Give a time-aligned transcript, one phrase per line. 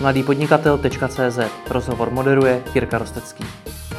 [0.00, 1.38] mladýpodnikatel.cz
[1.70, 3.44] Rozhovor moderuje Jirka Rostecký.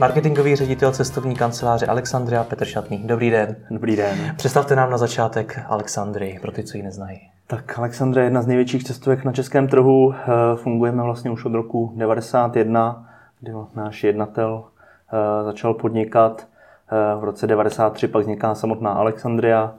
[0.00, 2.98] Marketingový ředitel cestovní kanceláře Alexandria Petr Šatný.
[2.98, 3.56] Dobrý den.
[3.70, 4.18] Dobrý den.
[4.36, 7.20] Představte nám na začátek Alexandrii, pro ty, co ji neznají.
[7.46, 10.14] Tak Alexandria je jedna z největších cestovek na českém trhu.
[10.14, 10.26] Eh,
[10.56, 13.08] fungujeme vlastně už od roku 91,
[13.40, 14.64] kdy náš jednatel
[15.12, 16.46] eh, začal podnikat.
[16.92, 19.74] Eh, v roce 93 pak vzniká samotná Alexandria.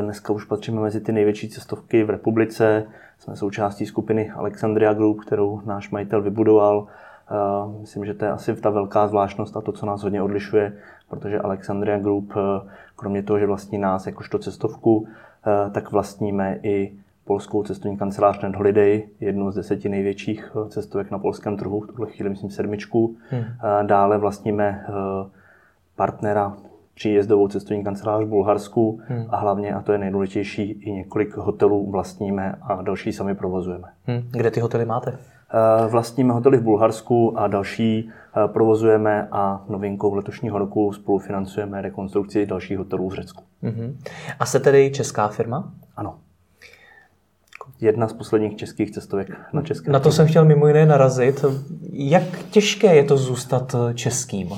[0.00, 2.84] Dneska už patříme mezi ty největší cestovky v republice.
[3.18, 6.86] Jsme součástí skupiny Alexandria Group, kterou náš majitel vybudoval.
[7.80, 10.72] Myslím, že to je asi ta velká zvláštnost a to, co nás hodně odlišuje,
[11.08, 12.32] protože Alexandria Group,
[12.96, 15.06] kromě toho, že vlastní nás jakožto cestovku,
[15.46, 16.92] Eh, tak vlastníme i
[17.24, 21.86] polskou cestovní kancelář Net Holiday, jednu z deseti největších eh, cestovek na polském trhu, v
[21.86, 23.16] tuhle chvíli myslím sedmičku.
[23.30, 23.42] Hmm.
[23.42, 24.86] Eh, dále vlastníme
[25.96, 26.56] partnera
[26.94, 29.26] příjezdovou cestovní kancelář v Bulharsku hmm.
[29.28, 33.88] a hlavně, a to je nejdůležitější, i několik hotelů vlastníme a další sami provozujeme.
[34.06, 34.22] Hmm.
[34.30, 35.18] Kde ty hotely máte?
[35.88, 38.10] Vlastníme hotely v Bulharsku a další
[38.46, 43.44] provozujeme a novinkou letošního roku spolufinancujeme rekonstrukci dalších hotelů v Řecku.
[43.62, 43.96] Uh-huh.
[44.38, 45.72] A jste tedy česká firma?
[45.96, 46.18] Ano.
[47.80, 49.90] Jedna z posledních českých cestovek na české.
[49.90, 51.44] Na to jsem chtěl mimo jiné narazit.
[51.92, 54.50] Jak těžké je to zůstat českým?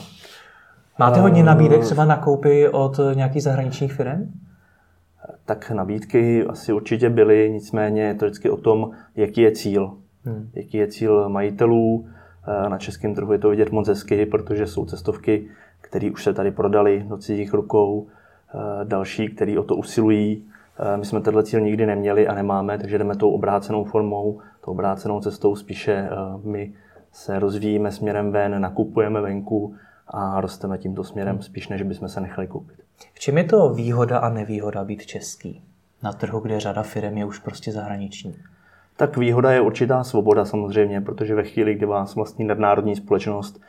[0.98, 4.32] Máte hodně eh, nabídek třeba na koupy od nějakých zahraničních firm?
[5.44, 9.96] Tak nabídky asi určitě byly, nicméně je to vždycky o tom, jaký je cíl.
[10.24, 10.50] Hmm.
[10.54, 12.06] Jaký je cíl majitelů.
[12.48, 15.48] Eh, na českém trhu je to vidět moc hezky, protože jsou cestovky,
[15.80, 18.08] které už se tady prodaly do cizích rukou
[18.54, 20.44] Eh, další, který o to usilují.
[20.78, 24.70] Eh, my jsme tenhle cíl nikdy neměli a nemáme, takže jdeme tou obrácenou formou, tou
[24.70, 25.56] obrácenou cestou.
[25.56, 26.08] Spíše
[26.44, 26.72] my
[27.12, 29.74] se rozvíjíme směrem ven, nakupujeme venku
[30.08, 32.76] a rosteme tímto směrem, spíš než bychom se nechali koupit.
[33.14, 35.62] V čem je to výhoda a nevýhoda být český
[36.02, 38.34] na trhu, kde řada firm je už prostě zahraniční?
[38.96, 43.60] Tak výhoda je určitá svoboda samozřejmě, protože ve chvíli, kdy vás vlastní nadnárodní společnost,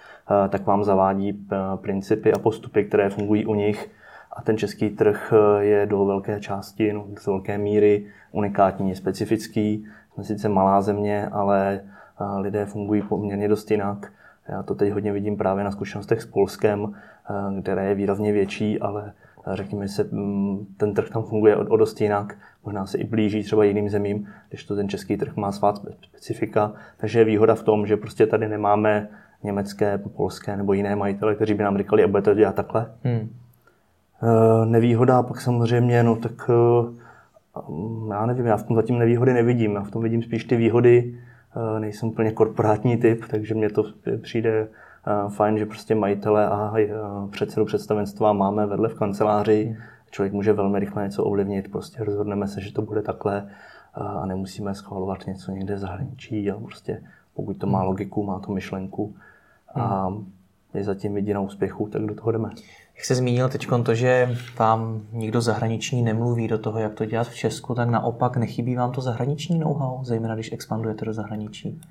[0.50, 3.90] tak vám zavádí principy a postupy, které fungují u nich
[4.36, 9.86] a ten český trh eh, je do velké části, no, do velké míry unikátní, specifický.
[10.14, 14.12] Jsme sice malá země, ale eh, lidé fungují poměrně dost jinak.
[14.48, 18.80] Já to teď hodně vidím právě na zkušenostech s Polskem, eh, které je výrazně větší,
[18.80, 19.14] ale
[19.54, 22.38] řekněme se, mm, ten trh tam funguje o, dost jinak.
[22.66, 26.74] Možná se i blíží třeba jiným zemím, když to ten český trh má svá specifika.
[26.98, 29.08] Takže je výhoda v tom, že prostě tady nemáme
[29.44, 32.92] německé, polské nebo jiné majitele, kteří by nám říkali, a bude to dělat takhle.
[33.04, 33.30] Hmm.
[34.24, 37.04] Eh, nevýhoda pak samozřejmě, no tak eh,
[38.10, 39.76] já nevím, já v tom zatím nevýhody nevidím.
[39.76, 41.20] Já v tom vidím spíš ty výhody.
[41.56, 43.84] Eh, nejsem úplně korporátní typ, takže mně to
[44.22, 44.68] přijde
[45.30, 46.74] fajn, že prostě majitele a
[47.32, 49.78] předsedu představenstva máme vedle v kanceláři.
[50.16, 53.48] Člověk může velmi rychle něco ovlivnit, prostě rozhodneme se, že to bude takhle
[53.94, 56.52] a nemusíme schvalovat něco někde v zahraničí.
[56.52, 57.04] A prostě
[57.34, 59.16] pokud to má logiku, má to myšlenku
[59.76, 60.14] a
[60.74, 62.50] je zatím na úspěchu, tak do toho jdeme.
[62.96, 67.28] Jak jsi zmínil teď to, že vám nikdo zahraniční nemluví do toho, jak to dělat
[67.28, 71.82] v Česku, tak naopak nechybí vám to zahraniční know-how, zejména když expandujete do zahraničí?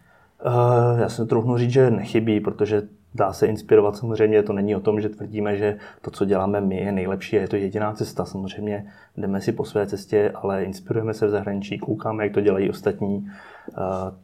[0.46, 2.82] Uh, já se trochu říct, že nechybí, protože
[3.14, 4.42] dá se inspirovat samozřejmě.
[4.42, 7.48] To není o tom, že tvrdíme, že to, co děláme my, je nejlepší a je
[7.48, 8.24] to jediná cesta.
[8.24, 8.86] Samozřejmě
[9.16, 13.30] jdeme si po své cestě, ale inspirujeme se v zahraničí, koukáme, jak to dělají ostatní.
[13.78, 14.14] Uh,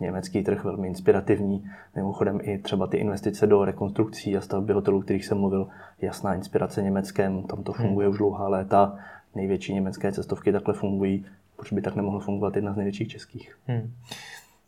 [0.00, 1.70] německý trh velmi inspirativní.
[1.96, 5.68] Mimochodem i třeba ty investice do rekonstrukcí a stavby hotelů, o kterých jsem mluvil,
[6.00, 8.12] jasná inspirace německém, tam to funguje hmm.
[8.12, 8.98] už dlouhá léta.
[9.34, 13.56] Největší německé cestovky takhle fungují, proč by tak nemohlo fungovat jedna z největších českých.
[13.66, 13.92] Hmm.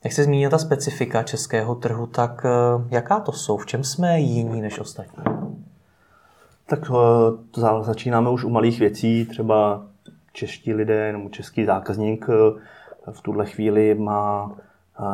[0.05, 3.57] Jak se zmínil ta specifika českého trhu, tak eh, jaká to jsou?
[3.57, 5.25] V čem jsme jiní než ostatní?
[6.67, 6.95] Tak eh,
[7.51, 9.87] to začínáme už u malých věcí, třeba
[10.33, 14.57] čeští lidé nebo český zákazník eh, v tuhle chvíli má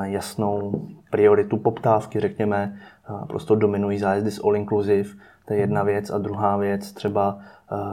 [0.03, 2.81] jasnou prioritu poptávky, řekněme,
[3.29, 5.09] prostě dominují zájezdy s all inclusive,
[5.47, 6.11] to je jedna věc.
[6.11, 7.39] A druhá věc, třeba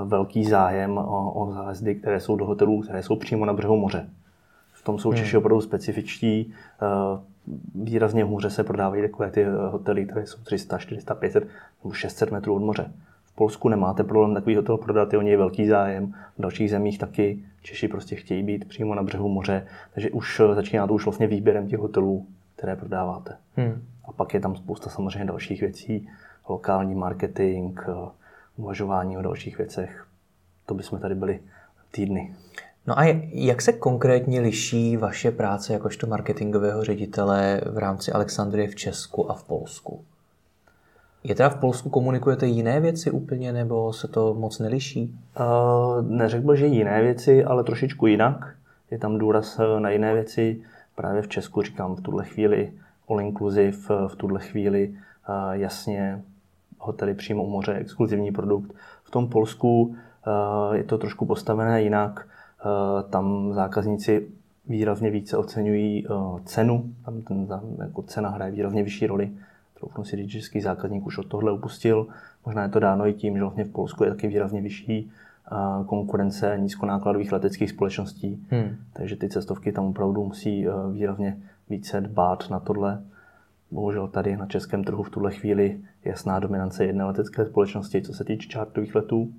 [0.06, 4.10] velký zájem o, o zájezdy, které jsou do hotelů, které jsou přímo na břehu moře.
[4.88, 5.38] V tom jsou Češi hmm.
[5.38, 6.54] opravdu specifičtí.
[7.76, 11.48] Výrazně hůře se prodávají takové ty hotely, které jsou 300, 400, 500
[11.84, 12.92] nebo 600 metrů od moře.
[13.36, 17.44] Polsku nemáte problém takový hotel prodat, je o něj velký zájem, v dalších zemích taky.
[17.62, 21.28] Češi prostě chtějí být přímo na břehu moře, takže už eh, začíná to už vlastně
[21.28, 23.38] výběrem těch hotelů, které prodáváte.
[23.56, 23.84] Hmm.
[24.06, 26.10] A pak je tam spousta samozřejmě dalších věcí,
[26.50, 28.10] lokální marketing, eh,
[28.58, 30.08] uvažování o dalších věcech.
[30.66, 31.40] To bychom tady byli
[31.92, 32.36] týdny.
[32.88, 38.76] No a jak se konkrétně liší vaše práce jakožto marketingového ředitele v rámci Alexandrie v
[38.76, 40.02] Česku a v Polsku?
[41.24, 45.16] Je teda v Polsku komunikujete jiné věci úplně, nebo se to moc neliší?
[45.40, 48.56] Uh, neřekl bych, že jiné věci, ale trošičku jinak.
[48.92, 50.62] Je tam důraz eh, na jiné věci.
[50.96, 52.72] Právě v Česku říkám v tuhle chvíli
[53.10, 56.24] all inclusive, v tuhle chvíli uh, jasně
[56.80, 58.74] hotely přímo u moře, exkluzivní produkt.
[59.04, 62.28] V tom Polsku uh, je to trošku postavené jinak.
[63.10, 64.28] Tam zákazníci
[64.68, 66.06] výrazně více oceňují
[66.46, 67.48] cenu, tam ten,
[67.80, 69.32] jako cena hraje výrazně vyšší roli
[69.80, 72.08] troufnu si říct, že český zákazník už od tohle upustil.
[72.46, 75.12] Možná je to dáno i tím, že vlastně v Polsku je taky výrazně vyšší
[75.86, 78.76] konkurence nízkonákladových leteckých společností, hmm.
[78.94, 81.38] takže ty cestovky tam opravdu musí výrazně
[81.70, 83.04] více dbát na tohle.
[83.72, 88.14] Bohužel tady na českém trhu v tuhle chvíli je jasná dominance jedné letecké společnosti, co
[88.14, 89.34] se týče čártových letů.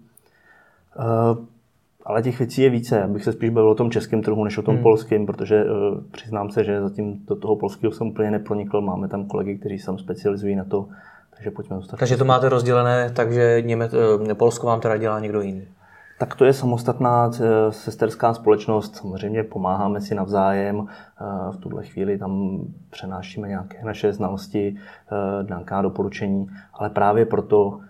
[2.09, 3.03] Ale těch věcí je více.
[3.03, 4.83] Abych se spíš bavil o tom českém trhu, než o tom hmm.
[4.83, 5.71] polském, protože uh,
[6.11, 8.81] přiznám se, že zatím do toho polského jsem úplně nepronikl.
[8.81, 10.89] Máme tam kolegy, kteří se specializují na to,
[11.37, 11.97] takže pojďme dostat.
[11.97, 15.69] Takže to máte rozdělené, takže Němec, uh, Polsko vám teda dělá někdo jiný.
[16.19, 18.97] Tak to je samostatná eh, sesterská společnost.
[18.97, 20.87] Samozřejmě pomáháme si navzájem.
[21.51, 24.77] V tuhle chvíli tam přenášíme nějaké naše znalosti,
[25.49, 27.81] nějaká doporučení, ale právě proto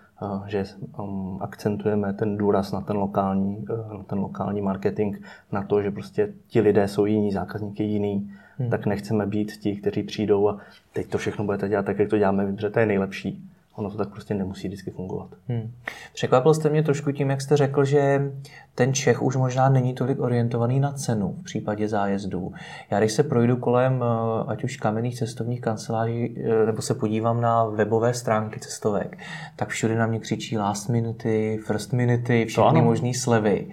[0.47, 0.63] že
[0.99, 5.17] um, akcentujeme ten důraz na ten lokální, eh, na ten lokální marketing,
[5.51, 8.69] na to, že prostě ti lidé jsou jiní, zákazníky jiný, hmm.
[8.69, 10.57] tak nechceme být ti, kteří přijdou a
[10.93, 13.97] teď to všechno budete dělat tak, jak to děláme, protože to je nejlepší ono to
[13.97, 15.29] tak prostě nemusí vždycky fungovat.
[15.47, 15.71] Hmm.
[16.13, 18.31] Překvapil jste mě trošku tím, jak jste řekl, že
[18.75, 22.51] ten Čech už možná není tolik orientovaný na cenu v případě zájezdů.
[22.91, 27.41] Já když se projdu kolem eh, ať už kamenných cestovních kanceláří, eh, nebo se podívám
[27.41, 29.17] na webové stránky cestovek,
[29.55, 33.67] tak všude na mě křičí last minuty, first minuty, všechny možné slevy.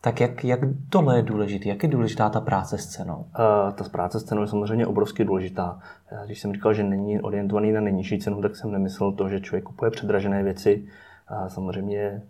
[0.00, 0.60] Tak jak, jak
[0.90, 1.68] tohle je důležité?
[1.68, 3.16] Jak je důležitá ta práce s cenou?
[3.16, 5.80] Uh, ta práce s cenou je samozřejmě obrovsky důležitá.
[6.26, 9.64] Když jsem říkal, že není orientovaný na nejnižší cenu, tak jsem nemyslel to, že člověk
[9.64, 10.84] kupuje předražené věci.
[11.28, 12.22] A samozřejmě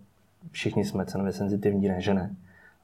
[0.51, 2.35] všichni jsme cenově senzitivní, ne že ne.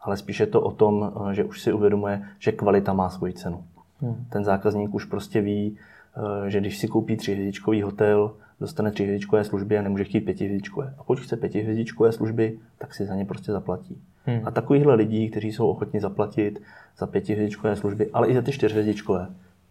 [0.02, 3.64] Ale spíše to o tom, eh, že už si uvědomuje, že kvalita má svoji cenu.
[4.02, 4.26] Hmm.
[4.30, 5.78] Ten zákazník už prostě ví,
[6.18, 8.32] eh, že když si koupí třihvězdičkový hotel,
[8.64, 10.94] dostane třihvězdičkové služby a nemůže chtít pětihvězdičkové.
[10.98, 14.02] A pokud chce pětihvězdičkové služby, tak si za ně prostě zaplatí.
[14.26, 14.42] Hmm.
[14.46, 16.62] A takovýchhle lidí, kteří jsou ochotni zaplatit
[16.98, 19.28] za pětihvězdičkové služby, ale i za ty čtyřhvězdičkové,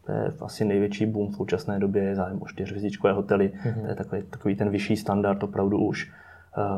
[0.07, 3.83] to je asi největší boom v současné době, je zájem o čtyřhvězdičkové hotely, hmm.
[3.83, 6.13] to je takový, takový ten vyšší standard opravdu už.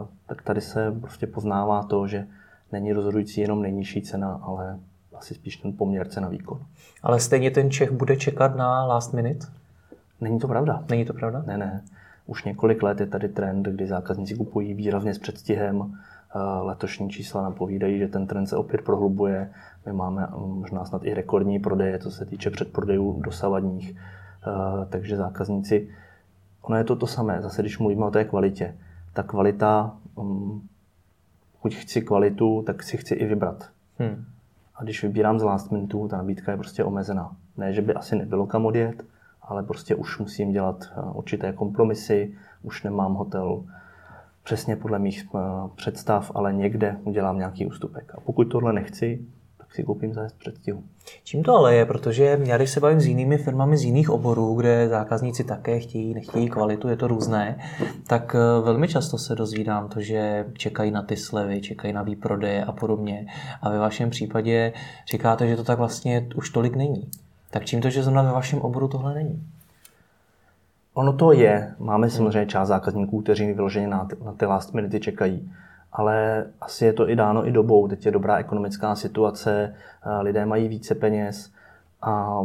[0.00, 2.26] Uh, tak tady se prostě poznává to, že
[2.72, 4.78] není rozhodující jenom nejnižší cena, ale
[5.14, 6.60] asi spíš ten poměr cena výkon.
[7.02, 9.46] Ale stejně ten Čech bude čekat na last minute?
[10.20, 10.84] Není to pravda.
[10.90, 11.42] Není to pravda?
[11.46, 11.82] Ne, ne.
[12.26, 15.98] Už několik let je tady trend, kdy zákazníci kupují výrazně s předstihem.
[16.36, 19.50] Eh, letošní čísla napovídají, že ten trend se opět prohlubuje.
[19.86, 23.96] My máme mm, možná snad i rekordní prodeje, co se týče předprodejů dosavadních.
[23.96, 25.88] Eh, takže zákazníci,
[26.62, 27.42] ono je to to samé.
[27.42, 28.76] Zase, když mluvíme o té kvalitě,
[29.12, 30.60] ta kvalita, mm,
[31.52, 33.70] pokud chci kvalitu, tak si chci i vybrat.
[33.98, 34.24] Hmm.
[34.76, 37.36] A když vybírám z last minutu, ta nabídka je prostě omezená.
[37.56, 39.04] Ne, že by asi nebylo kam odjet,
[39.44, 43.64] ale prostě už musím dělat eh, určité kompromisy, už nemám hotel
[44.42, 45.38] přesně podle mých eh,
[45.74, 48.12] představ, ale někde udělám nějaký ústupek.
[48.14, 49.24] A pokud tohle nechci,
[49.58, 50.82] tak si koupím zájezd předstihu.
[51.24, 51.86] Čím to ale je?
[51.86, 56.14] Protože já když se bavím s jinými firmami z jiných oborů, kde zákazníci také chtějí,
[56.14, 57.58] nechtějí kvalitu, je to různé,
[58.06, 62.64] tak eh, velmi často se dozvídám to, že čekají na ty slevy, čekají na výprodeje
[62.64, 63.26] a podobně.
[63.62, 64.72] A ve vašem případě
[65.10, 67.10] říkáte, že to tak vlastně už tolik není.
[67.54, 69.42] Tak čím to, že zrovna ve vašem oboru tohle není?
[70.94, 71.74] Ono to je.
[71.78, 75.52] Máme samozřejmě část zákazníků, kteří vyloženě na ty, na ty last minuty čekají.
[75.92, 77.88] Ale asi je to i dáno i dobou.
[77.88, 79.74] Teď je dobrá ekonomická situace,
[80.20, 81.50] lidé mají více peněz
[82.02, 82.42] a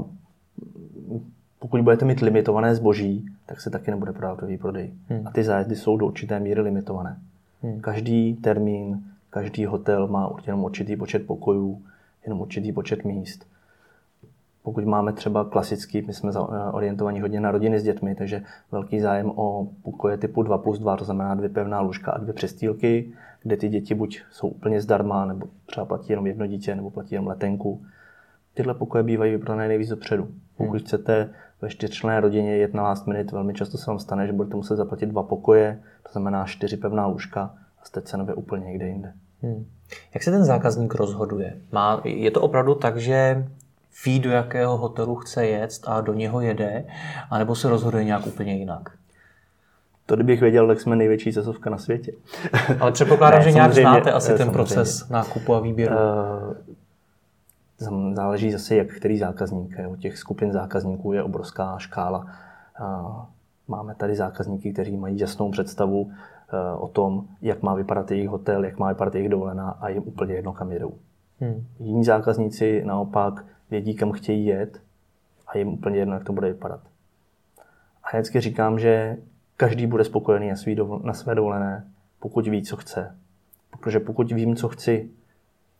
[1.60, 4.94] pokud budete mít limitované zboží, tak se taky nebude prodávat ve výprodej.
[5.10, 5.28] Hmm.
[5.28, 7.18] A ty zájezdy jsou do určité míry limitované.
[7.63, 7.80] Hmm.
[7.80, 11.82] Každý termín, každý hotel má jenom určitý počet pokojů,
[12.25, 13.49] jenom určitý počet míst
[14.63, 19.00] pokud máme třeba klasický, my jsme eh, orientovaní hodně na rodiny s dětmi, takže velký
[19.00, 23.13] zájem o pokoje typu 2 plus 2, to znamená dvě pevná lůžka a dvě přestýlky,
[23.44, 27.16] kde ty děti buď jsou úplně zdarma, nebo třeba platí jenom jedno dítě, nebo platí
[27.16, 27.82] jenom letenku.
[28.54, 30.28] Tyhle pokoje bývají vyprodané nejvíc dopředu.
[30.58, 30.80] Pokud hmm.
[30.80, 31.30] chcete
[31.62, 34.75] ve čtyřčlenné rodině jet na last minute, velmi často se vám stane, že budete muset
[34.75, 39.13] zaplatit dva pokoje, to znamená čtyři pevná lůžka a jste cenově úplně někde jinde.
[39.42, 39.66] Hmm.
[40.13, 41.58] Jak se ten zákazník rozhoduje?
[41.72, 43.48] Má, je to opravdu tak, že
[44.06, 46.86] ví, do jakého hotelu chce jet a do něho jede,
[47.29, 48.89] anebo se rozhoduje nějak úplně jinak?
[50.06, 52.12] To kdybych věděl, tak jsme největší cestovka na světě.
[52.79, 55.96] Ale předpokládám, že nějak znáte asi ten proces nákupu a výběru.
[55.96, 56.53] Uh,
[58.13, 59.77] záleží zase, jak který zákazník.
[59.89, 62.25] U těch skupin zákazníků je obrovská škála.
[63.68, 68.65] Máme tady zákazníky, kteří mají jasnou představu eh, o tom, jak má vypadat jejich hotel,
[68.65, 70.94] jak má vypadat jejich dovolená a jim úplně jedno, kam jedou.
[71.39, 71.65] Hmm.
[71.79, 74.82] Jiní zákazníci naopak vědí, kam chtějí jet
[75.48, 76.82] a jim úplně jedno, jak to bude vypadat.
[78.04, 79.18] A já vždycky říkám, že
[79.58, 81.88] každý bude spokojený na, svý dovol, na své dovolené,
[82.20, 83.16] pokud ví, co chce.
[83.72, 85.10] Protože pokud vím, co chci,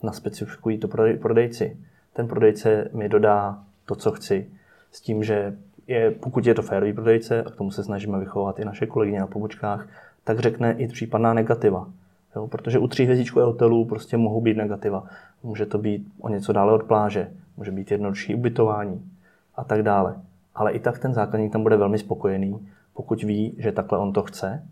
[0.04, 0.88] naspecifikují to
[1.22, 1.78] prodejci.
[2.14, 4.50] Ten prodejce mi dodá to, co chci,
[4.92, 8.60] s tím, že je, pokud je to férový prodejce, a k tomu se snažíme vychovat
[8.60, 9.88] i naše kolegyně na pobočkách,
[10.24, 11.90] tak řekne i případná negativa.
[12.36, 15.08] Jo, protože u tří hvězdičkové hotelů prostě mohou být negativa.
[15.44, 19.12] Může to být o něco dále od pláže, může být jednodušší ubytování
[19.56, 20.16] a tak dále.
[20.56, 24.24] Ale i tak ten zákazník tam bude velmi spokojený, pokud ví, že takhle on to
[24.24, 24.64] chce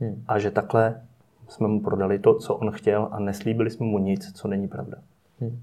[0.00, 0.24] hmm.
[0.28, 1.00] a že takhle
[1.48, 4.96] jsme mu prodali to, co on chtěl a neslíbili jsme mu nic, co není pravda.
[5.40, 5.62] Hmm.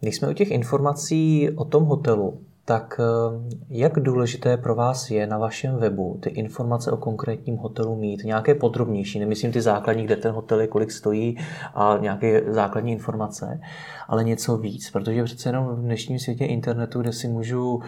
[0.00, 5.26] Když jsme u těch informací o tom hotelu, tak eh, jak důležité pro vás je
[5.26, 8.24] na vašem webu ty informace o konkrétním hotelu mít?
[8.24, 11.38] Nějaké podrobnější, nemyslím ty základní, kde ten hotel je, kolik stojí
[11.74, 13.60] a nějaké základní informace,
[14.08, 17.82] ale něco víc, protože přece jenom v dnešním světě internetu, kde si můžu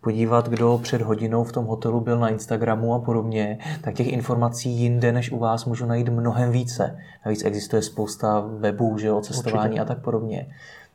[0.00, 4.70] podívat, kdo před hodinou v tom hotelu byl na Instagramu a podobně, tak těch informací
[4.70, 6.98] jinde než u vás můžu najít mnohem více.
[7.26, 9.80] Navíc existuje spousta webů, že o cestování Určitě.
[9.80, 10.46] a tak podobně.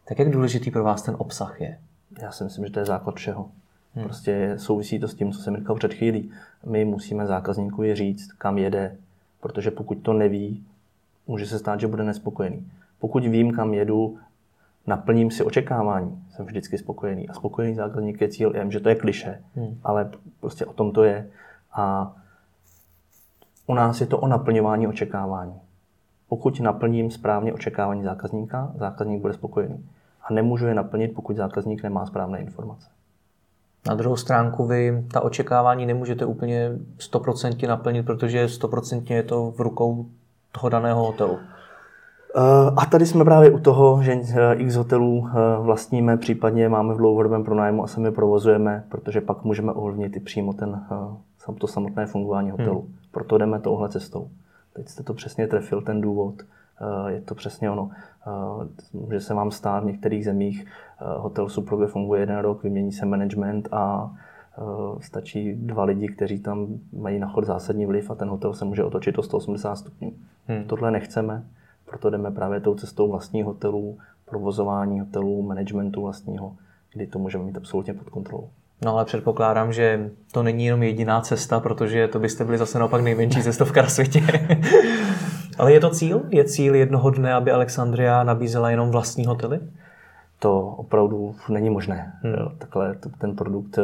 [0.07, 1.77] Tak jak důležitý pro vás ten obsah je?
[2.22, 3.50] Já si myslím, že to je základ všeho.
[3.96, 4.05] Hmm.
[4.05, 6.32] Prostě souvisí to s tím, co jsem říkal před chvílí.
[6.65, 8.98] My musíme zákazníkovi říct, kam jede,
[9.41, 10.63] protože pokud to neví,
[11.27, 12.72] může se stát, že bude nespokojený.
[13.00, 14.17] Pokud vím, kam jedu,
[14.88, 17.29] naplním si očekávání, jsem vždycky spokojený.
[17.29, 19.79] A spokojený zákazník je cíl, já vím, že to je kliše, hmm.
[19.84, 21.29] ale prostě o tom to je.
[21.74, 22.15] A
[23.67, 25.53] u nás je to o naplňování očekávání.
[26.29, 29.86] Pokud naplním správně očekávání zákazníka, zákazník bude spokojený
[30.24, 32.88] a nemůžu je naplnit, pokud zákazník nemá správné informace.
[33.88, 39.60] Na druhou stránku vy ta očekávání nemůžete úplně 100% naplnit, protože 100% je to v
[39.60, 40.06] rukou
[40.51, 41.39] toho daného hotelu.
[42.36, 46.94] Eh, a tady jsme právě u toho, že eh, x hotelů eh, vlastníme, případně máme
[46.94, 50.86] v dlouhodobém pronájmu a sami provozujeme, protože pak můžeme ovlivnit i přímo ten,
[51.58, 52.82] to samotné fungování hotelu.
[52.82, 52.96] Hmm.
[53.12, 54.27] Proto jdeme touhle cestou.
[54.74, 56.36] Teď jste to přesně trefil, ten důvod.
[57.08, 57.89] Je to přesně ono.
[58.94, 60.65] Může se vám stát v některých zemích,
[61.00, 64.12] hotel suprově funguje jeden rok, vymění se management a
[65.00, 68.84] stačí dva lidi, kteří tam mají na chod zásadní vliv a ten hotel se může
[68.84, 70.13] otočit o 180 stupňů.
[70.48, 70.63] Hmm.
[70.63, 71.44] Tohle nechceme,
[71.86, 76.56] proto jdeme právě tou cestou vlastních hotelů, provozování hotelů, managementu vlastního,
[76.94, 78.50] kdy to můžeme mít absolutně pod kontrolou.
[78.86, 83.01] No ale předpokládám, že to není jenom jediná cesta, protože to byste byli zase naopak
[83.01, 84.22] nejmenší cestovka na světě.
[85.57, 86.22] ale je to cíl?
[86.29, 89.60] Je cíl jednoho dne, aby Alexandria nabízela jenom vlastní hotely?
[90.43, 92.13] To opravdu není možné.
[92.21, 92.33] Hmm.
[92.33, 93.83] Jo, takhle ten produkt, eh,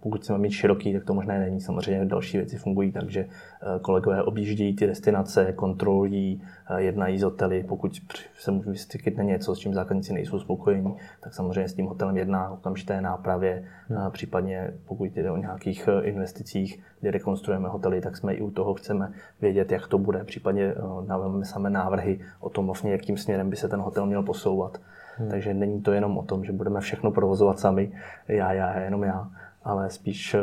[0.00, 1.60] pokud chceme mít široký, tak to možné není.
[1.60, 7.22] Samozřejmě další věci fungují tak, že eh, kolegové objíždějí ty destinace, kontrolují, eh, jednají z
[7.22, 7.64] hotely.
[7.68, 7.92] Pokud
[8.38, 13.00] se vyskytne něco, s čím zákazníci nejsou spokojení, tak samozřejmě s tím hotelem jedná okamžité
[13.00, 13.64] nápravě.
[13.88, 14.10] Hmm.
[14.10, 19.12] Případně pokud jde o nějakých investicích, kdy rekonstruujeme hotely, tak jsme i u toho chceme
[19.40, 20.24] vědět, jak to bude.
[20.24, 20.74] Případně
[21.06, 24.78] dáváme samé návrhy o tom, vlastně, jakým směrem by se ten hotel měl posouvat.
[25.20, 25.30] Hmm.
[25.30, 27.92] Takže není to jenom o tom, že budeme všechno provozovat sami,
[28.28, 29.28] já, já, jenom já,
[29.64, 30.40] ale spíš eh,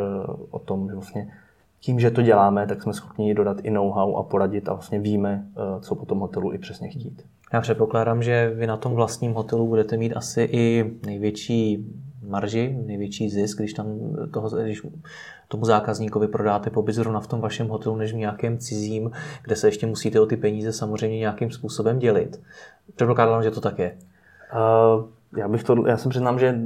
[0.52, 1.34] o tom, že vlastně
[1.80, 5.46] tím, že to děláme, tak jsme schopni dodat i know-how a poradit a vlastně víme,
[5.52, 7.26] eh, co po tom hotelu i přesně chtít.
[7.54, 11.86] Já předpokládám, že vy na tom vlastním hotelu budete mít asi i největší
[12.28, 13.88] marži, největší zisk, když tam
[14.34, 14.82] toho, když
[15.48, 19.12] tomu zákazníkovi prodáte pobyt zrovna v tom vašem hotelu, než v nějakém cizím,
[19.44, 22.42] kde se ještě musíte o ty peníze samozřejmě nějakým způsobem dělit.
[22.96, 23.98] Předpokládám, že to tak je.
[25.38, 26.60] Já, bych to, já jsem přiznám, že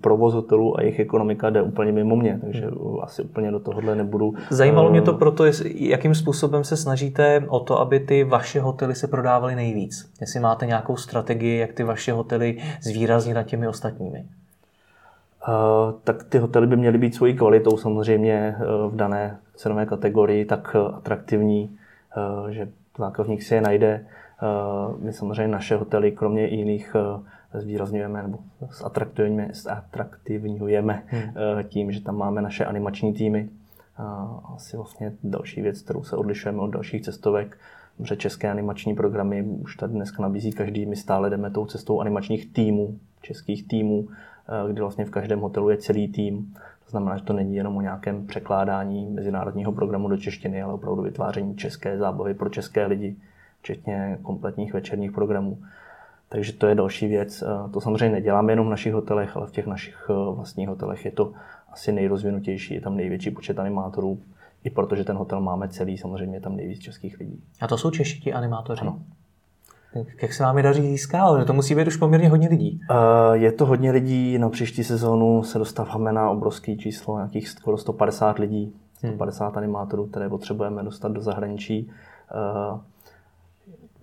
[0.00, 2.66] provoz hotelů a jejich ekonomika jde úplně mimo mě, takže
[3.02, 4.34] asi úplně do tohohle nebudu.
[4.50, 8.94] Zajímalo mě to eh, proto, jakým způsobem se snažíte o to, aby ty vaše hotely
[8.94, 10.12] se prodávaly nejvíc.
[10.20, 14.24] Jestli máte nějakou strategii, jak ty vaše hotely zvýraznit nad těmi ostatními.
[15.48, 20.44] Uh, tak ty hotely by měly být svojí kvalitou samozřejmě uh, v dané cenové kategorii
[20.44, 21.76] tak uh, atraktivní,
[22.50, 24.06] že zákazník si je najde.
[24.44, 26.96] Eh, my samozřejmě naše hotely, kromě jiných,
[27.54, 28.38] eh, zvýrazňujeme nebo
[28.82, 31.22] zatraktivňujeme, zatraktivňujeme hmm.
[31.22, 33.48] Eh, tím, že tam máme naše animační týmy.
[34.54, 37.58] Asi vlastně další věc, kterou se odlišujeme od dalších cestovek,
[38.04, 40.86] že české animační programy už tady dneska nabízí každý.
[40.86, 44.08] My stále jdeme tou cestou animačních týmů, českých týmů,
[44.68, 46.54] kdy vlastně v každém hotelu je celý tým.
[46.84, 51.02] To znamená, že to není jenom o nějakém překládání mezinárodního programu do češtiny, ale opravdu
[51.02, 53.16] vytváření české zábavy pro české lidi
[53.64, 55.58] včetně kompletních večerních programů.
[56.28, 57.42] Takže to je další věc.
[57.42, 61.04] Eh, to samozřejmě neděláme jenom v našich hotelech, ale v těch našich eh, vlastních hotelech
[61.04, 61.32] je to
[61.72, 64.18] asi nejrozvinutější, je tam největší počet animátorů,
[64.64, 67.42] i protože ten hotel máme celý, samozřejmě je tam nejvíc českých lidí.
[67.60, 68.80] A to jsou Češi ti animátoři?
[68.80, 68.98] Ano.
[70.22, 71.46] Jak se vám je daří získávat?
[71.46, 72.80] To musí být už poměrně hodně lidí.
[72.90, 72.96] Uh,
[73.32, 74.38] je to hodně lidí.
[74.38, 79.58] Na příští sezónu se dostáváme na obrovský číslo, nějakých skoro 150 lidí, 150 hmm.
[79.58, 81.90] animátorů, které potřebujeme dostat do zahraničí.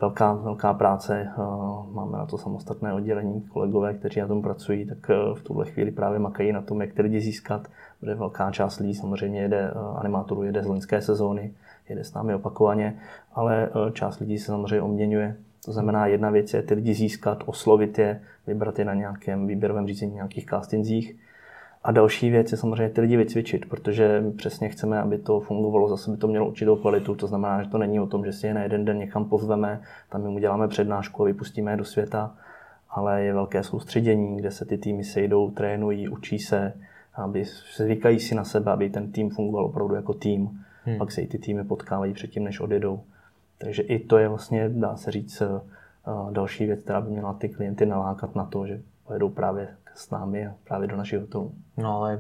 [0.02, 4.98] Velká, velká práce, uh, máme na to samostatné oddělení, kolegové, kteří na tom pracují, tak
[5.10, 7.68] uh, v tuhle chvíli právě makají na tom, jak ty lidi získat,
[8.00, 11.54] protože velká část lidí samozřejmě jede, uh, animátorů jede z loňské sezóny,
[11.90, 13.00] jede s námi opakovaně,
[13.34, 15.36] ale část lidí se samozřejmě obměňuje.
[15.66, 19.88] To znamená, jedna věc je ty lidi získat, oslovit je, vybrat je na nějakém výběrovém
[19.88, 21.16] řízení, nějakých castingzích.
[21.84, 26.12] A další věc je samozřejmě ty lidi vycvičit, protože přesně chceme, aby to fungovalo, zase
[26.12, 27.16] by to mělo určitou kvalitu.
[27.16, 29.82] To znamená, že to není o tom, že si je na jeden den někam pozveme,
[30.10, 32.36] tam jim uděláme přednášku a vypustíme je do světa,
[32.90, 36.74] ale je velké soustředění, kde se ty týmy sejdou, trénují, učí se,
[37.16, 40.64] aby se zvykají si na sebe, aby ten tým fungoval opravdu jako tým.
[40.84, 40.98] Hmm.
[40.98, 43.02] Pak se i ty týmy potkávají předtím, než odjedou.
[43.58, 45.62] Takže i to je vlastně, dá se říct, eh,
[46.32, 50.48] další věc, která by měla ty klienty nalákat na to, že pojedou právě s námi
[50.48, 51.52] a právě do našich hotelů.
[51.78, 52.20] No ale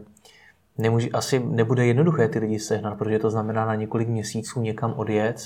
[0.77, 5.37] nemůže, asi nebude jednoduché ty lidi sehnat, protože to znamená na několik měsíců někam odjet.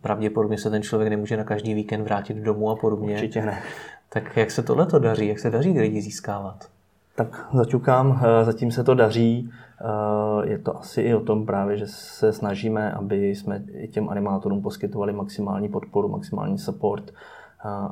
[0.00, 3.14] Pravděpodobně se ten člověk nemůže na každý víkend vrátit domů a podobně.
[3.14, 3.62] Určitě ne.
[4.08, 5.28] Tak jak se tohle to daří?
[5.28, 6.68] Jak se daří ty lidi získávat?
[7.14, 9.50] Tak zaťukám, eh, zatím se to daří.
[9.80, 14.08] Eh, je to asi i o tom právě, že se snažíme, aby jsme i těm
[14.08, 17.12] animátorům poskytovali maximální podporu, maximální support,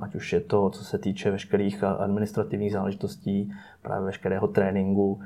[0.00, 3.52] ať už je to, co se týče veškerých administrativních záležitostí,
[3.82, 5.20] právě veškerého tréninku.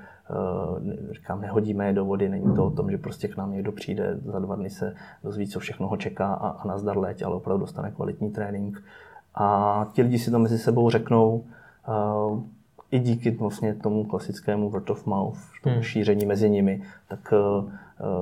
[1.10, 4.18] Říkám, nehodíme je do vody, není to o tom, že prostě k nám někdo přijde,
[4.24, 7.60] za dva dny se dozví, co všechno ho čeká a, a nazdar leť, ale opravdu
[7.60, 8.82] dostane kvalitní trénink.
[9.34, 11.44] A ti lidi si to mezi sebou řeknou,
[12.90, 15.82] i díky vlastně tomu klasickému word of mouth, tomu hmm.
[15.82, 17.70] šíření mezi nimi, tak uh,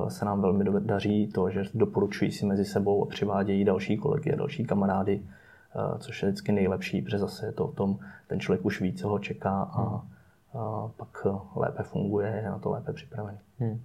[0.07, 4.35] se nám velmi daří to, že doporučují si mezi sebou a přivádějí další kolegy a
[4.35, 5.21] další kamarády,
[5.99, 9.09] což je vždycky nejlepší, protože zase je to o tom, ten člověk už ví, co
[9.09, 13.37] ho čeká a, a pak lépe funguje, je na to lépe připravený.
[13.59, 13.81] Hmm.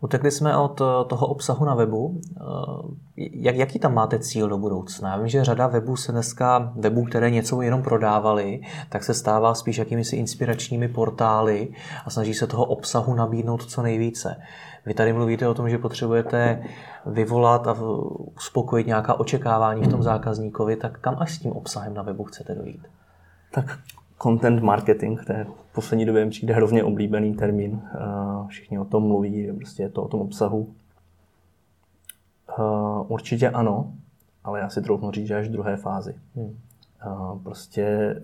[0.00, 2.20] Utekli jsme od eh, toho obsahu na webu.
[2.36, 2.42] Eh,
[3.16, 5.10] jak, jaký tam máte cíl do budoucna?
[5.10, 9.54] Já vím, že řada webů se dneska, webů, které něco jenom prodávali, tak se stává
[9.54, 11.68] spíš jakýmisi inspiračními portály
[12.04, 14.36] a snaží se toho obsahu nabídnout co nejvíce.
[14.86, 16.62] Vy tady mluvíte o tom, že potřebujete
[17.06, 17.76] vyvolat a
[18.36, 22.54] uspokojit nějaká očekávání v tom zákazníkovi, tak kam až s tím obsahem na webu chcete
[22.54, 22.86] dojít?
[23.50, 23.78] Tak
[24.22, 27.82] content marketing, to je v poslední době mi přijde hrozně oblíbený termín.
[28.48, 30.74] Všichni o tom mluví, prostě je to o tom obsahu.
[33.08, 33.92] Určitě ano,
[34.44, 36.14] ale já si troufnu říct, že až v druhé fázi.
[36.36, 36.58] Hmm.
[37.42, 38.20] Prostě e,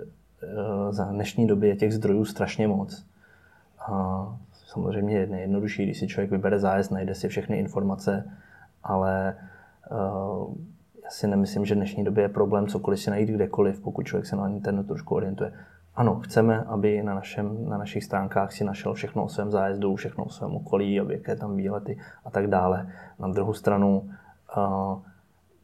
[0.93, 3.07] za dnešní doby je těch zdrojů strašně moc.
[4.67, 8.31] Samozřejmě je nejjednodušší, když si člověk vybere zájezd, najde si všechny informace,
[8.85, 9.37] ale
[11.05, 14.27] já si nemyslím, že v dnešní době je problém cokoliv si najít kdekoliv, pokud člověk
[14.27, 15.53] se na internetu trošku orientuje.
[15.97, 20.25] Ano, chceme, aby na, našem, na našich stránkách si našel všechno o svém zájezdu, všechno
[20.25, 22.93] o svém okolí, aby jaké tam výlety a tak dále.
[23.19, 24.11] Na druhou stranu
[24.57, 25.01] uh,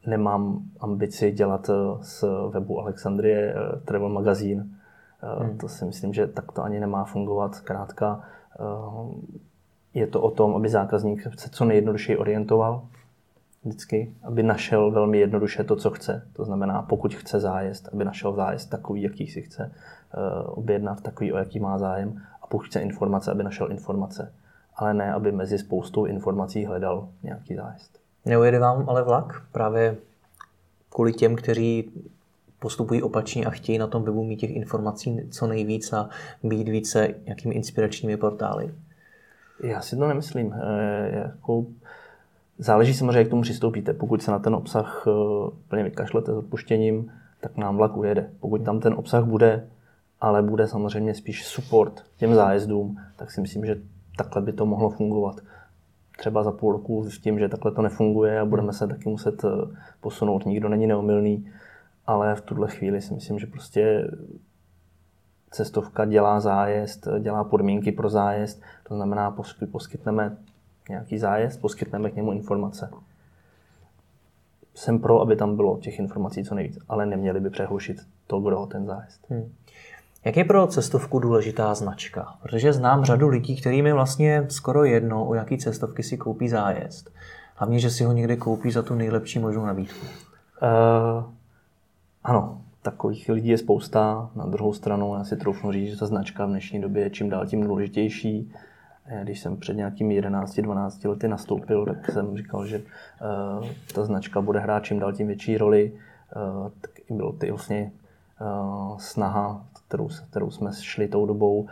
[0.05, 4.77] nemám ambici dělat eh, z webu Alexandrie uh, travel magazín.
[5.23, 5.57] Uh, hmm.
[5.57, 7.55] To si myslím, že tak to ani nemá fungovat.
[7.55, 8.23] Zkrátka
[8.59, 9.13] uh,
[9.93, 12.87] je to o tom, aby zákazník se co nejjednodušeji orientoval,
[13.65, 16.27] vždycky, aby našel velmi jednoduše to, co chce.
[16.33, 19.71] To znamená, pokud chce zájezd, aby našel zájezd takový, jaký si chce
[20.17, 22.21] uh, objednat, takový, o jaký má zájem.
[22.41, 24.33] A pokud chce informace, aby našel informace.
[24.75, 27.99] Ale ne, aby mezi spoustou informací hledal nějaký zájezd.
[28.25, 29.97] Neujede vám ale vlak právě
[30.89, 31.91] kvůli těm, kteří
[32.59, 36.09] postupují opačně a chtějí na tom webu mít těch informací co nejvíc a
[36.43, 38.73] být více nějakými inspiračními portály?
[39.63, 40.53] Já si to nemyslím.
[40.53, 41.65] E, jako
[42.57, 43.93] Záleží samozřejmě, jak k tomu přistoupíte.
[43.93, 45.11] Pokud se na ten obsah eh,
[45.67, 47.11] plně vykašlete s odpuštěním,
[47.41, 48.29] tak nám vlak ujede.
[48.39, 49.67] Pokud tam ten obsah bude,
[50.21, 53.81] ale bude samozřejmě spíš support těm zájezdům, tak si myslím, že
[54.17, 55.35] takhle by to mohlo fungovat.
[56.17, 59.43] Třeba za půl roku s tím, že takhle to nefunguje a budeme se taky muset
[59.43, 59.49] eh,
[60.01, 60.45] posunout.
[60.45, 61.49] Nikdo není neomylný,
[62.07, 64.11] ale v tuhle chvíli si myslím, že prostě
[65.51, 69.37] cestovka dělá zájezd, dělá podmínky pro zájezd, to znamená
[69.71, 70.37] poskytneme
[70.89, 72.89] nějaký zájezd, poskytneme k němu informace.
[74.75, 78.65] Jsem pro, aby tam bylo těch informací co nejvíc, ale neměli by přehlušit to, kdo
[78.65, 79.29] ten zájezd.
[79.29, 79.53] Hmm.
[80.25, 82.35] Jak je pro cestovku důležitá značka?
[82.41, 87.09] Protože znám řadu lidí, kterým je vlastně skoro jedno, o jaký cestovky si koupí zájezd.
[87.55, 90.05] Hlavně, že si ho někde koupí za tu nejlepší možnou nabídku.
[90.05, 91.23] Uh,
[92.23, 94.29] ano, takových lidí je spousta.
[94.35, 97.29] Na druhou stranu já si troufnu říct, že ta značka v dnešní době je čím
[97.29, 98.53] dál tím důležitější.
[99.23, 104.59] Když jsem před nějakými 11-12 lety nastoupil, tak jsem říkal, že uh, ta značka bude
[104.59, 105.91] hrát čím dál tím větší roli.
[106.35, 107.91] Uh, tak bylo ty vlastně
[108.41, 111.67] uh, snaha, kterou, kterou jsme šli tou dobou,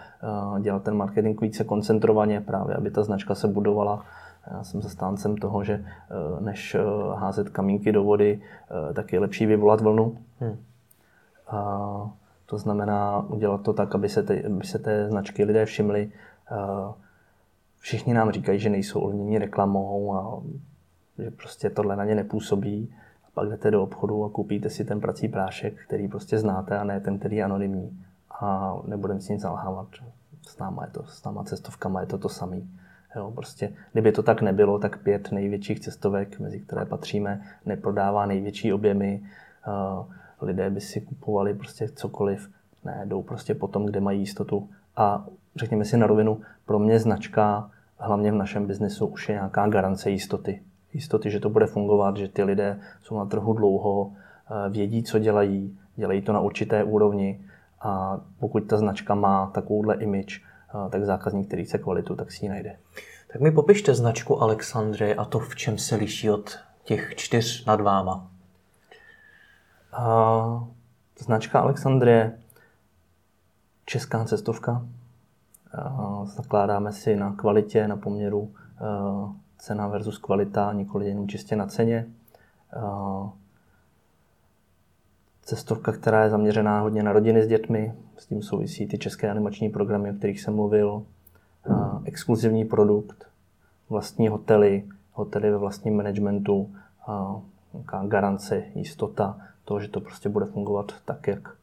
[0.61, 4.05] dělat ten marketing více koncentrovaně, právě aby ta značka se budovala
[4.51, 5.85] já jsem zastáncem toho, že
[6.39, 6.75] než
[7.15, 8.41] házet kamínky do vody,
[8.93, 10.17] tak je lepší vyvolat vlnu.
[10.39, 10.57] Hmm.
[11.47, 12.11] A
[12.45, 16.11] to znamená udělat to tak, aby se, te, aby se té značky lidé všimli.
[17.81, 20.41] Všichni nám říkají, že nejsou ovlivněni reklamou a
[21.17, 22.95] že prostě tohle na ně nepůsobí.
[23.25, 26.83] A pak jdete do obchodu a koupíte si ten prací prášek, který prostě znáte a
[26.83, 28.03] ne ten, který je anonymní.
[28.41, 29.87] A nebudeme si nic zalhávat.
[30.47, 32.61] S náma, je to, s náma cestovkama je to to samé.
[33.15, 38.73] Jo, prostě, kdyby to tak nebylo, tak pět největších cestovek, mezi které patříme, neprodává největší
[38.73, 39.21] objemy.
[39.67, 40.05] Uh,
[40.41, 42.49] lidé by si kupovali prostě cokoliv.
[42.83, 44.69] Ne, jdou prostě potom, kde mají jistotu.
[44.95, 45.25] A
[45.55, 50.09] řekněme si na rovinu, pro mě značka, hlavně v našem biznesu, už je nějaká garance
[50.09, 50.61] jistoty.
[50.93, 55.19] Jistoty, že to bude fungovat, že ty lidé jsou na trhu dlouho, eh, vědí, co
[55.19, 57.41] dělají, dělají to na určité úrovni
[57.81, 62.45] a pokud ta značka má takovouhle image, eh, tak zákazník, který chce kvalitu, tak si
[62.45, 62.75] ji najde.
[63.33, 67.81] Tak mi popište značku Alexandry a to, v čem se liší od těch čtyř nad
[67.81, 68.27] váma.
[69.93, 70.63] A
[71.19, 72.37] značka Alexandrie,
[73.85, 74.85] česká cestovka.
[75.73, 78.51] A zakládáme si na kvalitě, na poměru
[79.57, 82.07] cena versus kvalita, nikoli jenom čistě na ceně.
[85.41, 89.69] Cestovka, která je zaměřená hodně na rodiny s dětmi, s tím souvisí ty české animační
[89.69, 91.03] programy, o kterých jsem mluvil,
[92.05, 93.25] exkluzivní produkt,
[93.89, 96.75] vlastní hotely, hotely ve vlastním managementu,
[98.07, 101.55] garance, jistota, to, že to prostě bude fungovat tak, jak,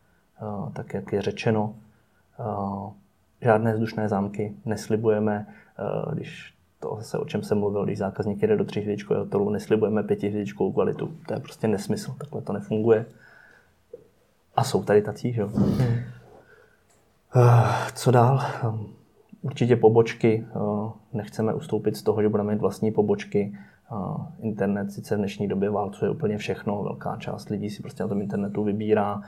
[0.43, 1.75] eh, tak, jak je řečeno.
[2.40, 2.92] Eh,
[3.42, 5.46] žádné vzdušné zámky neslibujeme,
[5.79, 10.03] eh, když to zase o čem jsem mluvil, když zákazník jede do tříhvězdičkového hotelu, neslibujeme
[10.03, 11.12] pětihvězdičkovou kvalitu.
[11.27, 13.07] To je prostě nesmysl, takhle to nefunguje.
[14.57, 15.48] A jsou tady tací, že jo.
[15.48, 16.01] Hmm.
[17.94, 18.40] Co dál?
[19.42, 20.46] Určitě pobočky.
[21.12, 23.59] Nechceme ustoupit z toho, že budeme mít vlastní pobočky.
[24.40, 28.22] Internet sice v dnešní době válcuje úplně všechno, velká část lidí si prostě na tom
[28.22, 29.22] internetu vybírá,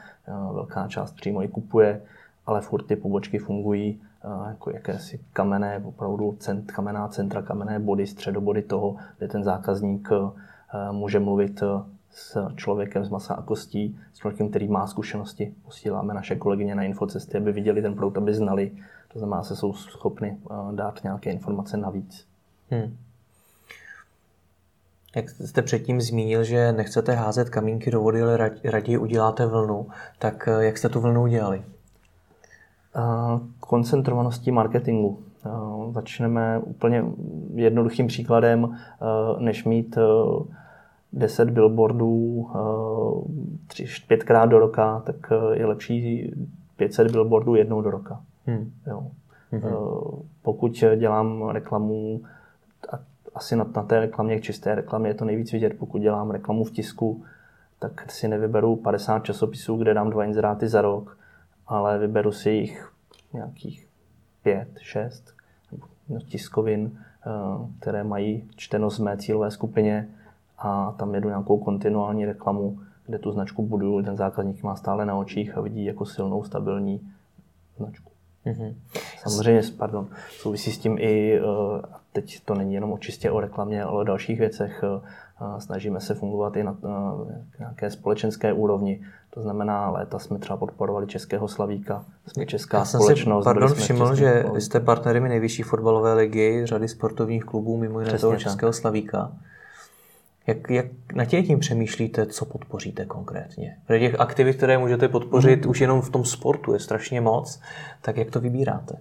[0.52, 2.02] velká část přímo i kupuje,
[2.50, 4.00] ale furt ty pobočky fungují
[4.48, 10.08] jako jakési kamenné, opravdu cent, kamenná centra, kamenné body, středobody toho, kde ten zákazník
[10.90, 11.62] může mluvit
[12.10, 15.54] s člověkem z masa a kostí, s člověkem, který má zkušenosti.
[15.64, 18.70] Posíláme naše kolegyně na infocesty, aby viděli ten produkt, aby znali.
[19.12, 20.36] To znamená, že jsou schopni
[20.72, 22.26] dát nějaké informace navíc.
[22.70, 22.96] Hmm.
[25.16, 30.48] Jak jste předtím zmínil, že nechcete házet kamínky do vody, ale raději uděláte vlnu, tak
[30.48, 31.64] eh, jak jste tu vlnu udělali?
[33.60, 35.18] Koncentrovaností marketingu.
[35.92, 37.04] Začneme úplně
[37.54, 38.76] jednoduchým příkladem,
[39.38, 39.98] než mít
[41.12, 42.46] 10 billboardů
[43.66, 46.32] tři, pětkrát do roka, tak je lepší
[46.76, 48.20] 500 billboardů jednou do roka.
[48.46, 48.70] Hmm.
[48.86, 49.06] Jo.
[49.52, 49.62] Hmm.
[50.42, 52.20] Pokud dělám reklamu
[53.34, 55.78] asi na, na té reklamě, čisté reklamě je to nejvíc vidět.
[55.78, 57.22] Pokud dělám reklamu v tisku,
[57.78, 61.18] tak si nevyberu 50 časopisů, kde dám dva inzeráty za rok,
[61.70, 62.92] ale vyberu si jich
[63.32, 63.88] nějakých
[64.42, 65.34] pět, šest
[66.08, 67.30] no, tiskovin, eh,
[67.80, 70.08] které mají čtenost v mé cílové skupině
[70.58, 75.16] a tam jedu nějakou kontinuální reklamu, kde tu značku buduju, ten zákazník má stále na
[75.16, 77.12] očích a vidí jako silnou, stabilní
[77.76, 78.10] značku.
[78.46, 78.74] Mm-hmm.
[79.18, 81.42] Samozřejmě, pardon, souvisí s tím i, eh,
[82.12, 84.84] teď to není jenom čistě o reklamě, ale o dalších věcech.
[84.84, 86.76] Eh, snažíme se fungovat i na
[87.58, 89.00] nějaké společenské úrovni.
[89.30, 93.44] To znamená, léta jsme třeba podporovali Českého Slavíka, jsme česká Já jsem společnost.
[93.44, 98.18] Si, pardon, všiml, že vy jste partnery nejvyšší fotbalové ligy, řady sportovních klubů, mimo jiné
[98.18, 99.32] toho Českého Slavíka.
[100.46, 103.76] Jak, jak na tě tím přemýšlíte, co podpoříte konkrétně?
[103.86, 105.70] Protože těch aktivit, které můžete podpořit mm.
[105.70, 107.60] už jenom v tom sportu, je strašně moc.
[108.02, 108.96] Tak jak to vybíráte?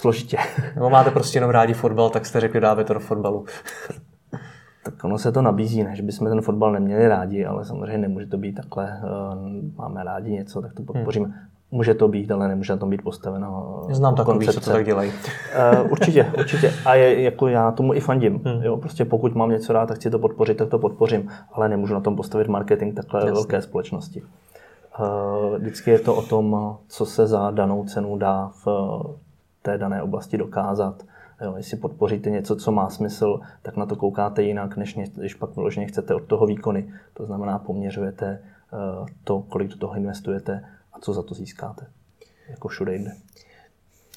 [0.00, 0.36] Složitě.
[0.74, 3.44] Nebo máte prostě jenom rádi fotbal, tak jste řekli, dáme to do fotbalu.
[4.84, 8.26] tak ono se to nabízí, ne, že bychom ten fotbal neměli rádi, ale samozřejmě nemůže
[8.26, 9.38] to být takhle, uh,
[9.76, 11.26] máme rádi něco, tak to podpoříme.
[11.26, 11.34] Hmm.
[11.70, 13.82] Může to být, ale nemůže na tom být postaveno.
[13.90, 15.12] Znám takový, co to tak dělají.
[15.82, 16.72] Uh, určitě, určitě.
[16.84, 18.40] A je, jako já tomu i fandím.
[18.44, 18.62] Hmm.
[18.62, 21.28] Jo, prostě pokud mám něco rád, tak chci to podpořit, tak to podpořím.
[21.52, 23.32] Ale nemůžu na tom postavit marketing takhle Jasně.
[23.32, 24.22] velké společnosti.
[25.00, 28.66] Uh, vždycky je to o tom, co se za danou cenu dá v
[29.66, 31.02] té dané oblasti dokázat.
[31.40, 35.56] Jo, jestli podpoříte něco, co má smysl, tak na to koukáte jinak, než když pak
[35.56, 36.92] vyloženě chcete od toho výkony.
[37.14, 38.42] To znamená, poměřujete
[39.24, 41.86] to, kolik do toho investujete a co za to získáte.
[42.48, 43.12] Jako všude jinde.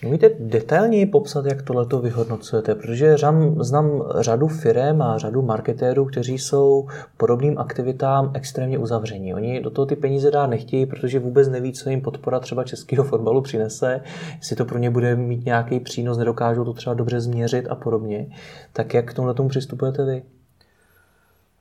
[0.05, 2.75] Můžete detailněji popsat, jak tohleto vyhodnocujete?
[2.75, 9.33] Protože řam, znám řadu firm a řadu marketérů, kteří jsou podobným aktivitám extrémně uzavření.
[9.33, 13.03] Oni do toho ty peníze dát nechtějí, protože vůbec neví, co jim podpora třeba českého
[13.03, 14.01] fotbalu přinese,
[14.37, 18.27] jestli to pro ně bude mít nějaký přínos, nedokážou to třeba dobře změřit a podobně.
[18.73, 20.23] Tak jak k tomu tomu přistupujete vy?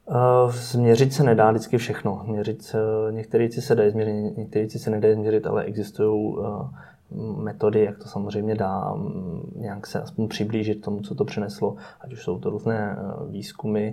[0.06, 2.24] Uh, změřit se nedá vždycky všechno.
[2.26, 2.76] Měřit
[3.10, 6.44] některé věci se dají změřit, některé věci se nedají změřit, ale existují uh,
[7.36, 12.12] metody, jak to samozřejmě dá mm, nějak se aspoň přiblížit tomu, co to přineslo, ať
[12.12, 13.92] už jsou to různé eh, výzkumy,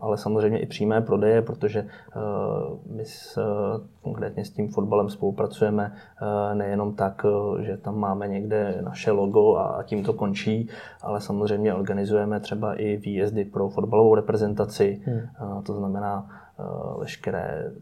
[0.00, 2.20] ale samozřejmě i přímé prodeje, protože eh,
[2.90, 3.38] my s,
[4.02, 7.26] konkrétně s tím fotbalem spolupracujeme eh, nejenom tak,
[7.60, 10.68] že tam máme někde naše logo a tím to končí,
[11.02, 15.62] ale samozřejmě organizujeme třeba i výjezdy pro fotbalovou reprezentaci, hmm.
[15.62, 16.28] to znamená
[16.98, 17.72] veškeré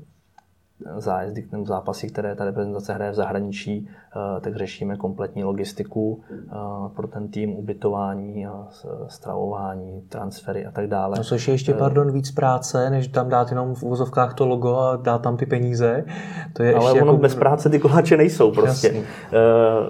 [0.96, 6.20] zájezdy, k těm zápasy, které ta reprezentace hraje v zahraničí, eh, tak řešíme kompletní logistiku
[6.30, 6.54] eh,
[6.96, 8.46] pro ten tým, ubytování,
[9.08, 11.16] stravování, transfery a tak dále.
[11.18, 14.46] No což je ještě, eh, pardon, víc práce, než tam dát jenom v uvozovkách to
[14.46, 16.04] logo a dát tam ty peníze.
[16.52, 17.16] To je Ale ono jako...
[17.16, 18.86] bez práce ty koláče nejsou prostě.
[18.86, 19.02] Jasný.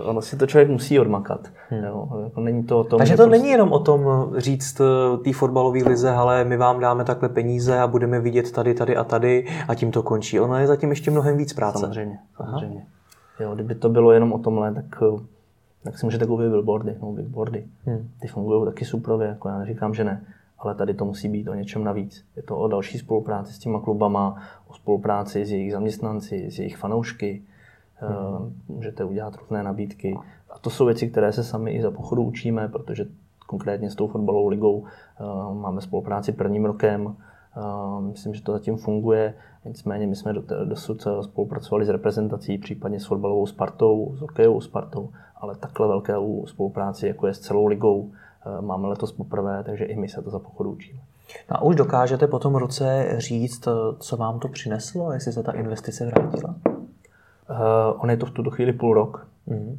[0.04, 1.48] Ono si to člověk musí odmakat.
[1.68, 1.84] Hmm.
[1.84, 2.08] Jo?
[2.24, 3.38] Jako není to o tom, Takže to prostě...
[3.38, 4.80] není jenom o tom říct
[5.24, 9.04] té fotbalové lize, ale my vám dáme takhle peníze a budeme vidět tady, tady a
[9.04, 10.40] tady a tím to končí.
[10.40, 11.78] Ono je zatím ještě mnohem víc práce.
[11.78, 12.86] Samozřejmě, samozřejmě.
[13.40, 15.02] Jo, kdyby to bylo jenom o tomhle, tak,
[15.82, 17.64] tak si můžete koupit billboardy, no billboardy.
[17.84, 18.10] Hmm.
[18.20, 20.24] Ty fungují taky suprově, jako já neříkám, že ne,
[20.58, 22.24] ale tady to musí být o něčem navíc.
[22.36, 26.76] Je to o další spolupráci s těma klubama, o spolupráci s jejich zaměstnanci, s jejich
[26.76, 27.42] fanoušky.
[27.96, 28.54] Hmm.
[28.68, 30.18] Můžete udělat různé nabídky.
[30.50, 33.06] A to jsou věci, které se sami i za pochodu učíme, protože
[33.46, 37.16] konkrétně s tou fotbalovou ligou eh, máme spolupráci prvním rokem.
[37.56, 39.34] Eh, myslím, že to zatím funguje.
[39.64, 40.32] Nicméně my jsme
[40.64, 47.06] dosud spolupracovali s reprezentací, případně s fotbalovou Spartou, s hokejovou Spartou, ale takhle velkou spolupráci,
[47.06, 50.38] jako je s celou ligou, eh, máme letos poprvé, takže i my se to za
[50.38, 51.00] pochodu učíme.
[51.48, 56.06] A už dokážete po tom roce říct, co vám to přineslo, jestli se ta investice
[56.06, 56.54] vrátila?
[57.50, 59.26] Uh, on je to v tuto chvíli půl rok.
[59.48, 59.76] Mm-hmm.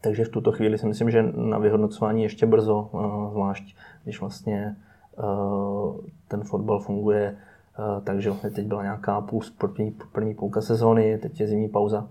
[0.00, 4.76] Takže v tuto chvíli si myslím, že na vyhodnocování ještě brzo, uh, zvlášť když vlastně
[4.78, 4.91] uh,
[6.28, 7.36] ten fotbal funguje
[7.78, 12.08] Eh, takže vlastně teď byla nějaká půl, první, první půlka sezóny, teď je zimní pauza.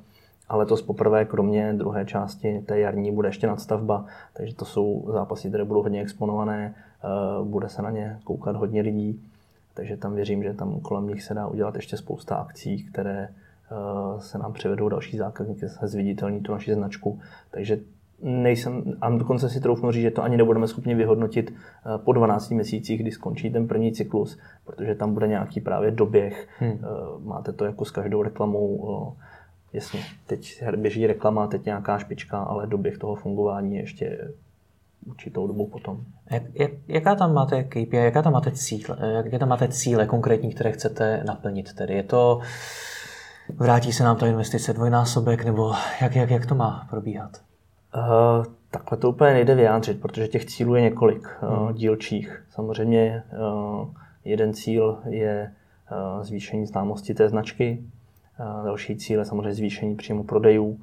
[0.50, 5.50] A letos poprvé, kromě druhé části té jarní, bude ještě nadstavba, takže to jsou zápasy,
[5.50, 7.08] které budou hodně exponované, eh,
[7.44, 9.24] bude se na ně koukat hodně lidí,
[9.74, 14.22] takže tam věřím, že tam kolem nich se dá udělat ještě spousta akcí, které eh,
[14.22, 17.20] se nám přivedou další zákazníky, se zviditelní tu naši značku.
[17.52, 17.80] Takže
[18.22, 22.50] nejsem, a dokonce si troufnu říct, že to ani nebudeme schopni vyhodnotit eh, po 12
[22.50, 26.48] měsících, kdy skončí ten první cyklus, protože tam bude nějaký právě doběh.
[26.60, 26.72] Hmm.
[26.72, 26.88] Eh,
[27.24, 28.90] máte to jako s každou reklamou.
[29.18, 29.24] Eh,
[29.74, 34.32] jasně, teď běží reklama, teď nějaká špička, ale doběh toho fungování je ještě
[35.06, 35.98] určitou dobu potom.
[36.32, 40.54] Jak, jak, jaká tam máte KPI, jaká tam máte cíle, jaké tam máte cíle konkrétní,
[40.54, 41.74] které chcete naplnit?
[41.74, 42.40] Tedy je to,
[43.58, 47.51] vrátí se nám ta investice dvojnásobek, nebo jak, jak, jak to má probíhat?
[47.96, 52.44] Uh, takhle to úplně nejde vyjádřit, protože těch cílů je několik uh, dílčích.
[52.50, 53.90] Samozřejmě uh,
[54.26, 55.52] jeden cíl je
[55.92, 57.84] uh, zvýšení známosti té značky,
[58.40, 60.80] uh, další cíl je samozřejmě zvýšení příjmu prodejů uh,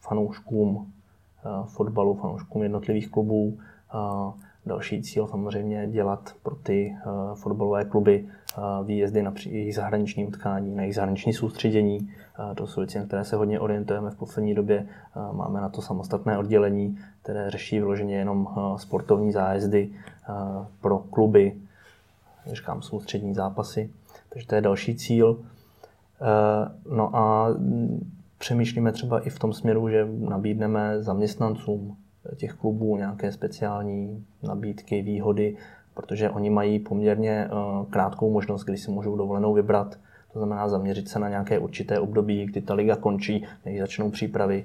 [0.00, 3.58] fanouškům uh, fotbalu, fanouškům jednotlivých klubů.
[3.94, 4.32] Uh,
[4.66, 8.24] další cíl samozřejmě dělat pro ty uh, fotbalové kluby
[8.58, 12.10] uh, výjezdy na jejich zahraniční utkání, na jejich zahraniční soustředění,
[12.54, 14.86] to jsou věci, na které se hodně orientujeme v poslední době.
[15.32, 19.90] Máme na to samostatné oddělení, které řeší vyloženě jenom sportovní zájezdy
[20.80, 21.52] pro kluby,
[22.46, 23.90] říkám soustřední zápasy.
[24.28, 25.38] Takže to je další cíl.
[26.90, 27.48] No a
[28.38, 31.96] přemýšlíme třeba i v tom směru, že nabídneme zaměstnancům
[32.36, 35.56] těch klubů nějaké speciální nabídky, výhody,
[35.94, 37.48] protože oni mají poměrně
[37.90, 39.98] krátkou možnost, kdy si můžou dovolenou vybrat
[40.36, 44.64] to znamená zaměřit se na nějaké určité období, kdy ta liga končí, než začnou přípravy.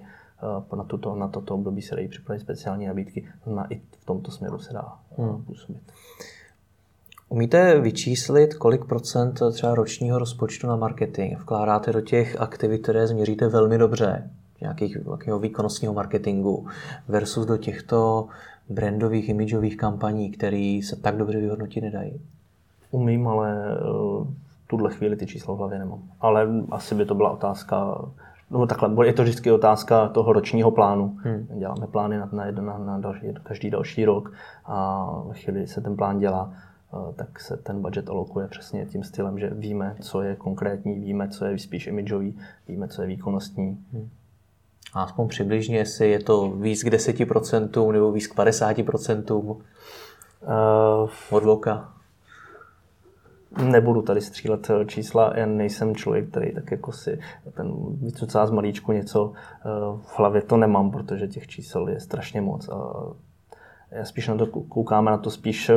[0.71, 3.21] Eh, na, tuto, na toto období se dají připravit speciální nabídky.
[3.21, 5.43] To znamená, i v tomto směru se dá eh, hmm.
[5.43, 5.81] působit.
[7.29, 13.47] Umíte vyčíslit, kolik procent třeba ročního rozpočtu na marketing vkládáte do těch aktivit, které změříte
[13.47, 14.29] velmi dobře,
[14.61, 16.67] nějakých, nějakého výkonnostního marketingu,
[17.07, 18.27] versus do těchto
[18.69, 22.21] brandových, imidžových kampaní, které se tak dobře vyhodnotit nedají?
[22.91, 24.25] Umím, ale eh,
[24.71, 25.99] tuhle chvíli ty čísla v hlavě nemám.
[26.21, 28.01] Ale asi by to byla otázka,
[28.51, 31.17] no takhle, je to vždycky otázka toho ročního plánu.
[31.23, 31.47] Hmm.
[31.59, 34.33] Děláme plány na, na, na, na další, každý další rok
[34.65, 36.53] a ve chvíli se ten plán dělá,
[37.15, 41.45] tak se ten budget alokuje přesně tím stylem, že víme, co je konkrétní, víme, co
[41.45, 43.77] je spíš imidžový, víme, co je výkonnostní.
[43.93, 44.09] Hmm.
[44.93, 49.33] A aspoň přibližně, jestli je to víc k 10% nebo víc k 50%?
[49.33, 51.93] Uh, od voka?
[53.63, 57.19] Nebudu tady střílet eh, čísla, já nejsem člověk, který tak jako si
[57.53, 59.33] ten vycucá z malíčku něco uh,
[59.99, 62.69] v hlavě, to nemám, protože těch čísel je strašně moc.
[62.69, 62.93] A
[63.91, 65.71] já spíš na to koukáme na to spíš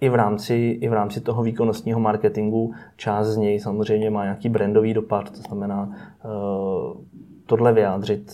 [0.00, 2.74] i v rámci, i v rámci toho výkonnostního marketingu.
[2.96, 5.96] Část z něj samozřejmě má nějaký brandový dopad, to znamená
[7.48, 8.32] tohle vyjádřit.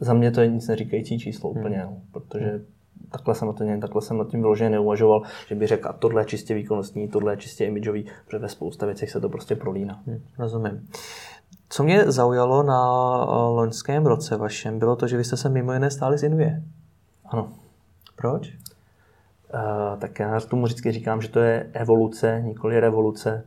[0.00, 1.60] Za mě to je nic neříkající číslo hmm.
[1.60, 2.00] úplně, hmm.
[2.12, 2.60] protože
[3.10, 6.22] takhle jsem, na to, takhle jsem nad tím vyloženě neuvažoval, že by řekl, a tohle
[6.22, 10.02] je čistě výkonnostní, tohle je čistě imidžový, protože ve spousta věcech se to prostě prolíná.
[10.06, 10.88] Hmm, rozumím.
[11.68, 12.82] Co mě zaujalo na
[13.22, 16.62] eh, loňském roce vašem, bylo to, že vy jste se mimo jiné stáli z Invie.
[17.24, 17.52] Ano.
[18.16, 18.52] Proč?
[19.54, 23.44] Uh, tak já tomu vždycky říkám, že to je evoluce, nikoli revoluce.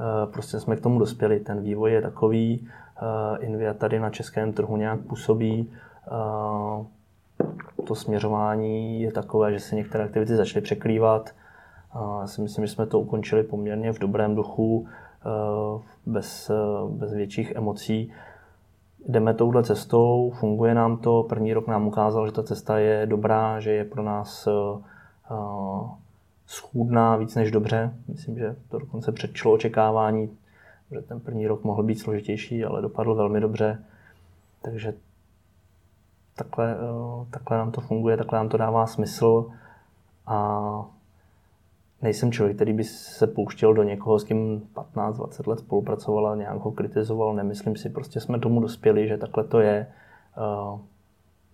[0.00, 1.40] Uh, prostě jsme k tomu dospěli.
[1.40, 2.68] Ten vývoj je takový,
[3.02, 5.70] uh, Invia tady na českém trhu nějak působí.
[7.86, 11.30] To směřování je takové, že se některé aktivity začaly překrývat.
[12.20, 14.88] Já si myslím, že jsme to ukončili poměrně v dobrém duchu,
[16.06, 16.50] bez,
[16.88, 18.12] bez větších emocí.
[19.08, 21.22] Jdeme touhle cestou, funguje nám to.
[21.28, 24.48] První rok nám ukázal, že ta cesta je dobrá, že je pro nás
[26.46, 27.94] schůdná víc než dobře.
[28.08, 30.36] Myslím, že to dokonce předčilo očekávání,
[30.90, 33.84] že ten první rok mohl být složitější, ale dopadl velmi dobře.
[34.62, 34.94] Takže
[36.34, 36.76] takhle,
[37.30, 39.50] takhle nám to funguje, takhle nám to dává smysl
[40.26, 40.60] a
[42.02, 46.58] nejsem člověk, který by se pouštěl do někoho, s kým 15-20 let spolupracoval a nějak
[46.58, 47.34] ho kritizoval.
[47.34, 49.86] Nemyslím si, prostě jsme tomu dospěli, že takhle to je.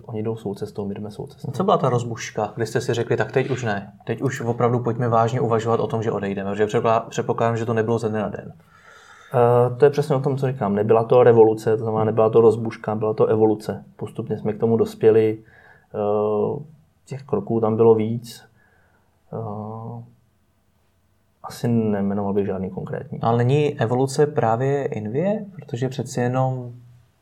[0.05, 1.51] Oni jdou svou cestou, my jdeme svou cestou.
[1.51, 4.81] Co byla ta rozbuška, kdy jste si řekli, tak teď už ne, teď už opravdu
[4.81, 8.29] pojďme vážně uvažovat o tom, že odejdeme, protože předpokládám, že to nebylo ze dne na
[8.29, 8.53] den.
[9.35, 10.75] Uh, to je přesně o tom, co říkám.
[10.75, 13.85] Nebyla to revoluce, to znamená, nebyla to rozbuška, byla to evoluce.
[13.97, 15.39] Postupně jsme k tomu dospěli.
[15.95, 16.63] Uh,
[17.07, 18.45] těch kroků tam bylo víc.
[19.33, 20.03] Uh,
[21.43, 23.21] asi nemenoval bych žádný konkrétní.
[23.21, 25.45] Ale není evoluce právě Invie?
[25.55, 26.73] Protože přeci jenom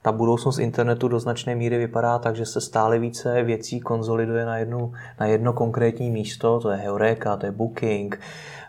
[0.03, 4.59] ta budoucnost internetu do značné míry vypadá tak, že se stále více věcí konzoliduje na,
[4.59, 8.21] jednu, na jedno konkrétní místo, to je Heureka, to je Booking,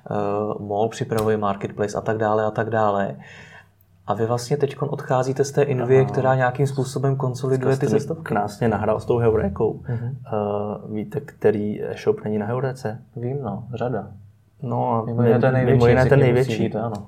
[0.09, 3.15] uh, Mall připravuje Marketplace a tak dále a tak dále.
[4.07, 8.23] A vy vlastně teď odcházíte z té Invie, která nějakým způsobem konsoliduje ty cestovky.
[8.23, 9.73] Krásně nahrál s tou Heurekou.
[9.73, 10.15] Uh-huh.
[10.85, 13.01] Uh, víte, který e-shop není na Heurece?
[13.15, 14.07] Vím, no, řada.
[14.61, 15.77] No a mimo jiné ten největší.
[15.77, 16.63] Mimo jiné ten největší.
[16.63, 17.07] Být, ano.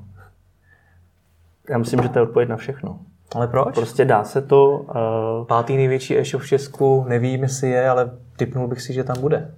[1.69, 2.99] Já myslím, že to je odpověď na všechno.
[3.35, 3.75] Ale proč?
[3.75, 4.69] Prostě dá se to...
[4.77, 5.45] Uh...
[5.47, 9.55] Pátý největší e-shop v Česku, nevím, jestli je, ale typnul bych si, že tam bude.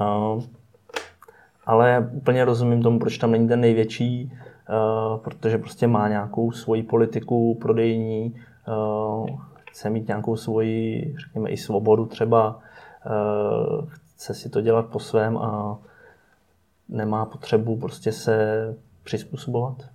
[0.00, 0.42] Uh,
[1.66, 4.32] ale úplně rozumím tomu, proč tam není ten největší,
[5.12, 8.34] uh, protože prostě má nějakou svoji politiku prodejní,
[8.68, 9.26] uh,
[9.70, 12.58] chce mít nějakou svoji, řekněme, i svobodu třeba,
[13.06, 15.78] uh, chce si to dělat po svém a
[16.88, 19.91] nemá potřebu prostě se přizpůsobovat.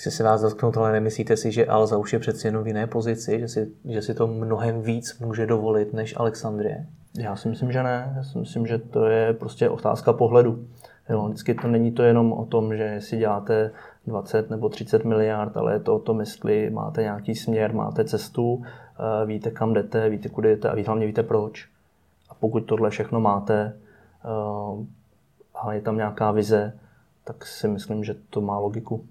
[0.00, 2.86] Chci se vás dotknout, ale nemyslíte si, že Alza už je přeci jenom v jiné
[2.86, 6.86] pozici, že si, že si to mnohem víc může dovolit než Alexandrie?
[7.18, 8.12] Já si myslím, že ne.
[8.16, 10.64] Já si myslím, že to je prostě otázka pohledu.
[11.08, 13.70] Jo, vždycky to není to jenom o tom, že si děláte
[14.06, 18.62] 20 nebo 30 miliard, ale je to o tom, jestli máte nějaký směr, máte cestu,
[18.62, 21.68] eh, víte, kam jdete, víte, kudy jdete a hlavně víte proč.
[22.30, 23.76] A pokud tohle všechno máte
[24.24, 24.86] eh,
[25.54, 26.78] a je tam nějaká vize,
[27.24, 29.04] tak si myslím, že to má logiku.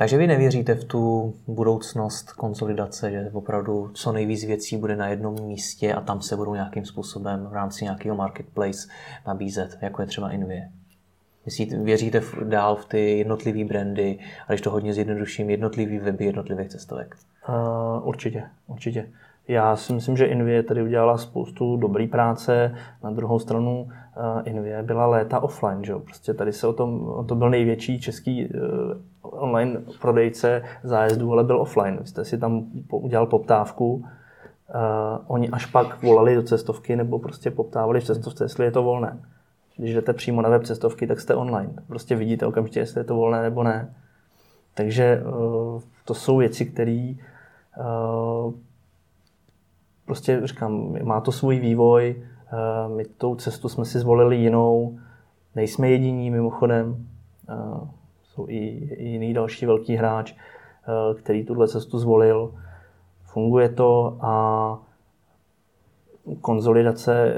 [0.00, 5.46] Takže vy nevěříte v tu budoucnost konsolidace, že opravdu co nejvíc věcí bude na jednom
[5.46, 8.88] místě a tam se budou nějakým způsobem v rámci nějakého marketplace
[9.26, 10.68] nabízet, jako je třeba Invie?
[11.46, 16.24] Myslíte, věříte v, dál v ty jednotlivé brandy, a když to hodně zjednoduším, jednotlivý weby
[16.24, 17.16] jednotlivých cestovek?
[17.48, 19.08] Uh, určitě, určitě.
[19.50, 22.74] Já si myslím, že Invie tady udělala spoustu dobré práce.
[23.02, 23.88] Na druhou stranu
[24.44, 25.84] Invie byla léta offline.
[25.84, 25.94] Že?
[25.94, 28.52] Prostě tady se o tom, to byl největší český uh,
[29.20, 31.96] online prodejce zájezdů, ale byl offline.
[31.96, 34.04] Vy jste si tam udělal poptávku, uh,
[35.26, 39.18] oni až pak volali do cestovky nebo prostě poptávali v cestovce, jestli je to volné.
[39.76, 41.72] Když jdete přímo na web cestovky, tak jste online.
[41.86, 43.94] Prostě vidíte okamžitě, jestli je to volné nebo ne.
[44.74, 47.12] Takže uh, to jsou věci, které
[47.78, 48.52] uh,
[50.10, 54.98] prostě říkám, má to svůj vývoj, uh, my tou cestu jsme si zvolili jinou,
[55.54, 57.06] nejsme jediní mimochodem,
[57.48, 57.88] uh,
[58.22, 58.58] jsou i,
[59.04, 62.54] jiný další velký hráč, uh, který tuhle cestu zvolil.
[63.24, 64.78] Funguje to a
[66.40, 67.34] konzolidace,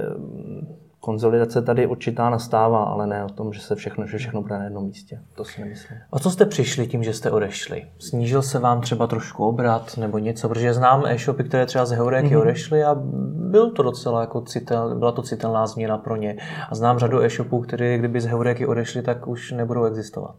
[1.03, 4.65] konzolidace tady určitá nastává, ale ne o tom, že se všechno, že všechno bude na
[4.65, 5.21] jednom místě.
[5.35, 5.99] To si nemyslím.
[6.11, 7.87] O co jste přišli tím, že jste odešli?
[7.99, 10.49] Snížil se vám třeba trošku obrat nebo něco?
[10.49, 12.41] Protože znám e-shopy, které třeba z Heuréky mm-hmm.
[12.41, 12.95] odešly a
[13.35, 16.37] byl to docela jako citel, byla to citelná změna pro ně.
[16.71, 20.35] A znám řadu e-shopů, které kdyby z Heuréky odešly, tak už nebudou existovat.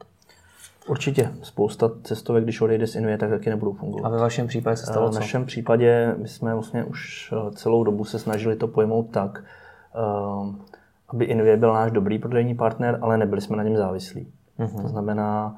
[0.87, 1.31] Určitě.
[1.41, 4.07] Spousta cestovek, když odejde z Invie, tak taky nebudou fungovat.
[4.07, 7.83] A ve vašem případě se stalo V našem případě my jsme vlastně už eh, celou
[7.83, 9.62] dobu se snažili to pojmout tak, eh,
[11.09, 14.27] aby Invie byl náš dobrý prodejní partner, ale nebyli jsme na něm závislí.
[14.59, 14.81] Mm-hmm.
[14.81, 15.55] To znamená,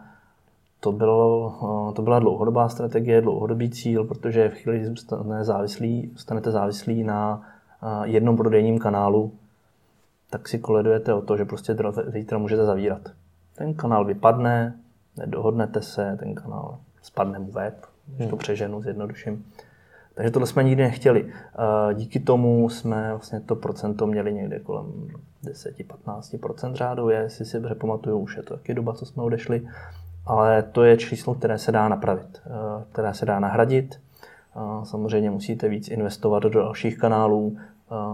[0.79, 1.53] to, bylo,
[1.89, 7.03] eh, to byla dlouhodobá strategie, dlouhodobý cíl, protože v chvíli, kdy stanete závislí, stanete závislí
[7.03, 7.41] na
[8.03, 9.31] jednom prodejním kanálu,
[10.29, 11.75] tak si koledujete o to, že prostě
[12.07, 13.01] zítra můžete zavírat.
[13.55, 14.75] Ten kanál vypadne,
[15.17, 18.39] nedohodnete se, ten kanál spadne mu web, když to hmm.
[18.39, 19.45] přeženu, zjednoduším.
[20.15, 21.33] Takže tohle jsme nikdy nechtěli.
[21.93, 25.07] Díky tomu jsme vlastně to procento měli někde kolem
[25.43, 29.67] 10-15% řádově, jestli si dobře pamatuju, už je to taky doba, co jsme odešli.
[30.25, 32.41] Ale to je číslo, které se dá napravit,
[32.91, 33.99] které se dá nahradit.
[34.83, 37.57] Samozřejmě musíte víc investovat do dalších kanálů,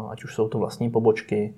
[0.09, 1.53] ať už jsou to vlastní pobočky.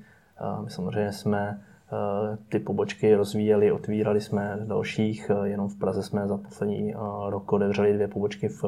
[0.63, 1.59] My samozřejmě jsme
[1.93, 6.97] Eh, ty pobočky rozvíjeli, otvírali jsme dalších, eh, jenom v Praze jsme za poslední eh,
[7.29, 8.63] rok otevřeli dvě pobočky v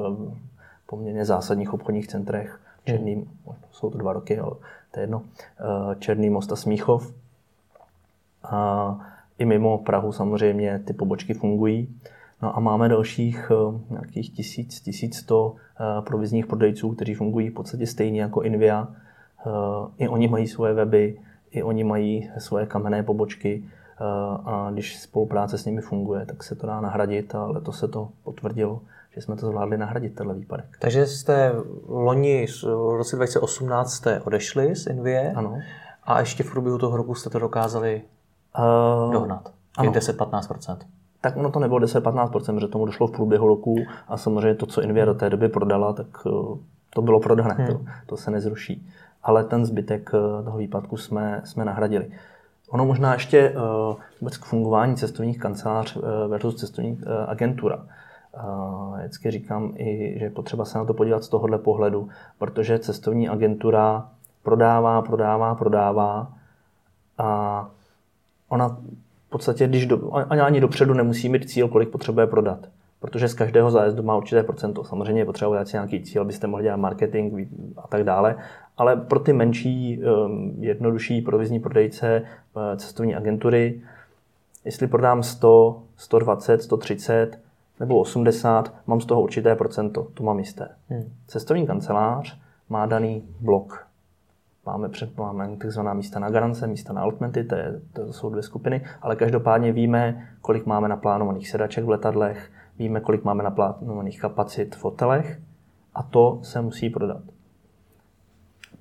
[0.86, 2.60] poměrně zásadních obchodních centrech.
[2.86, 3.26] Černý, hmm.
[3.72, 4.52] jsou to dva roky, ale
[4.92, 5.22] to je jedno.
[6.00, 7.14] Černý most a Smíchov.
[8.44, 9.00] A
[9.38, 11.96] i mimo Prahu samozřejmě ty pobočky fungují.
[12.42, 13.52] No a máme dalších
[13.90, 15.56] nějakých tisíc, tisíc sto
[16.02, 18.88] provizních prodejců, kteří fungují v podstatě stejně jako Invia.
[19.98, 21.18] I oni mají svoje weby,
[21.56, 24.04] i oni mají svoje kamenné pobočky eh,
[24.46, 28.10] a když spolupráce s nimi funguje, tak se to dá nahradit a letos se to
[28.24, 28.82] potvrdilo,
[29.16, 30.66] že jsme to zvládli nahradit, tenhle výpadek.
[30.80, 31.52] Takže jste
[31.88, 35.60] loni v roce 2018 jste odešli z Invie ano.
[36.04, 38.02] a ještě v průběhu toho roku jste to dokázali
[39.06, 39.52] uh, dohnat.
[39.78, 39.92] Ano.
[39.92, 40.78] 10-15%.
[41.22, 43.76] Tak ono to nebylo 10-15%, protože tomu došlo v průběhu roku
[44.08, 46.30] a samozřejmě to, co Invia do té doby prodala, tak eh,
[46.90, 47.68] to bylo prodané, hmm.
[47.68, 48.88] to, to se nezruší
[49.26, 52.12] ale ten zbytek eh, toho výpadku jsme, jsme nahradili.
[52.70, 55.98] Ono možná ještě uh, vůbec k fungování cestovních kancelář
[56.28, 57.86] versus cestovní uh, agentura.
[58.44, 62.10] Uh, vždycky říkám i, že je potřeba se na to podívat z tohohle pohledu,
[62.40, 64.10] protože cestovní agentura
[64.44, 66.34] prodává, prodává, prodává
[67.18, 67.70] a
[68.50, 68.68] ona
[69.28, 72.60] v podstatě, když do, ani, ani dopředu nemusí mít cíl, kolik potřebuje prodat
[73.06, 74.84] protože z každého zájezdu má určité procento.
[74.84, 78.36] Samozřejmě je potřeba udělat si nějaký cíl, abyste mohli dělat marketing a tak dále,
[78.78, 83.82] ale pro ty menší, um, jednodušší provizní prodejce eh, cestovní agentury,
[84.66, 87.40] jestli prodám 100, 120, 130
[87.80, 90.70] nebo 80, mám z toho určité procento, to mám jisté.
[90.90, 91.14] Hmm.
[91.28, 93.88] Cestovní kancelář má daný blok.
[94.66, 98.44] Máme, před, máme takzvaná místa na garance, místa na altmenty, to, je, to jsou dvě
[98.44, 104.76] skupiny, ale každopádně víme, kolik máme naplánovaných sedaček v letadlech, víme, kolik máme naplánovaných kapacit
[104.76, 105.40] v hotelech
[105.94, 107.22] a to se musí prodat.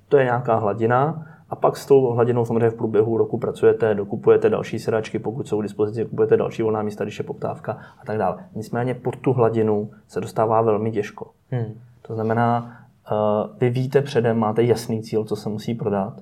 [0.09, 4.49] To je nějaká hladina a pak s tou hladinou samozřejmě v průběhu roku pracujete, dokupujete
[4.49, 8.17] další sedačky, pokud jsou k dispozici, kupujete další volná místa, když je poptávka a tak
[8.17, 8.45] dále.
[8.55, 11.31] Nicméně pod tu hladinu se dostává velmi těžko.
[11.49, 11.79] Hmm.
[12.01, 12.77] To znamená,
[13.11, 13.13] eh,
[13.59, 16.21] vy víte předem, máte jasný cíl, co se musí prodat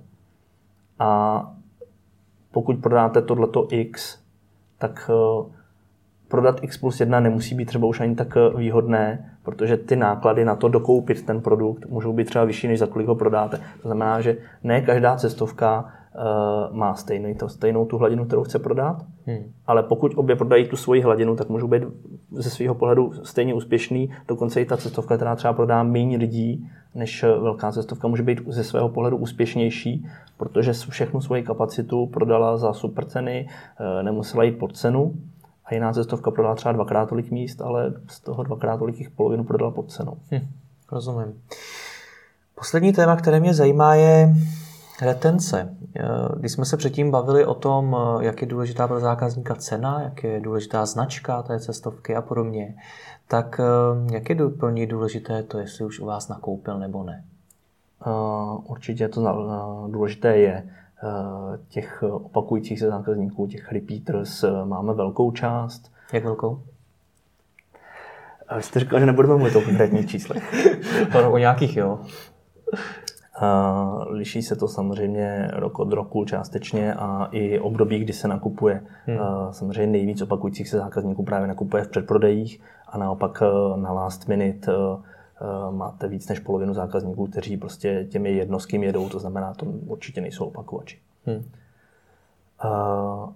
[0.99, 1.51] a
[2.51, 4.19] pokud prodáte tohleto X,
[4.77, 5.51] tak eh,
[6.27, 10.45] prodat X plus 1 nemusí být třeba už ani tak eh, výhodné, protože ty náklady
[10.45, 13.57] na to dokoupit ten produkt můžou být třeba vyšší, než za kolik ho prodáte.
[13.57, 15.85] To znamená, že ne každá cestovka
[16.15, 19.51] uh, má stejný, to, stejnou tu hladinu, kterou chce prodat, hmm.
[19.67, 21.83] ale pokud obě prodají tu svoji hladinu, tak můžou být
[22.31, 24.09] ze svého pohledu stejně úspěšný.
[24.27, 28.41] Dokonce i ta cestovka, která třeba prodá méně lidí, než eh, velká cestovka, může být
[28.47, 30.05] ze svého pohledu úspěšnější,
[30.37, 33.47] protože všechnu svoji kapacitu prodala za super ceny,
[34.01, 35.13] nemusela jít pod cenu
[35.73, 39.71] jiná cestovka prodala třeba dvakrát tolik míst, ale z toho dvakrát tolik jich polovinu prodala
[39.71, 40.17] pod cenou.
[40.31, 40.47] Hm,
[40.91, 41.41] rozumím.
[42.55, 44.33] Poslední téma, které mě zajímá, je
[45.01, 45.75] retence.
[46.37, 50.39] Když jsme se předtím bavili o tom, jak je důležitá pro zákazníka cena, jak je
[50.39, 52.75] důležitá značka té cestovky a podobně,
[53.27, 53.61] tak
[54.11, 57.23] jak je pro něj důležité to, jestli už u vás nakoupil nebo ne?
[58.63, 59.21] Určitě to
[59.87, 60.63] důležité je.
[61.03, 65.91] Eh, těch opakujících se zákazníků, těch repeaters, eh, máme velkou část.
[66.13, 66.61] Jak velkou?
[68.47, 70.53] A vy jste říkal, že nebudeme mluvit o konkrétních číslech.
[71.31, 71.99] o nějakých, jo.
[73.41, 78.83] Uh, liší se to samozřejmě rok od roku částečně a i období, kdy se nakupuje.
[79.05, 79.17] Hmm.
[79.17, 83.43] Uh, samozřejmě nejvíc opakujících se zákazníků právě nakupuje v předprodejích a naopak
[83.75, 85.12] na last minute Eh,
[85.71, 90.45] máte víc než polovinu zákazníků, kteří prostě těmi jednoským jedou, to znamená, to určitě nejsou
[90.45, 90.99] opakovači.
[91.25, 91.43] Hmm.
[92.65, 93.29] Uh,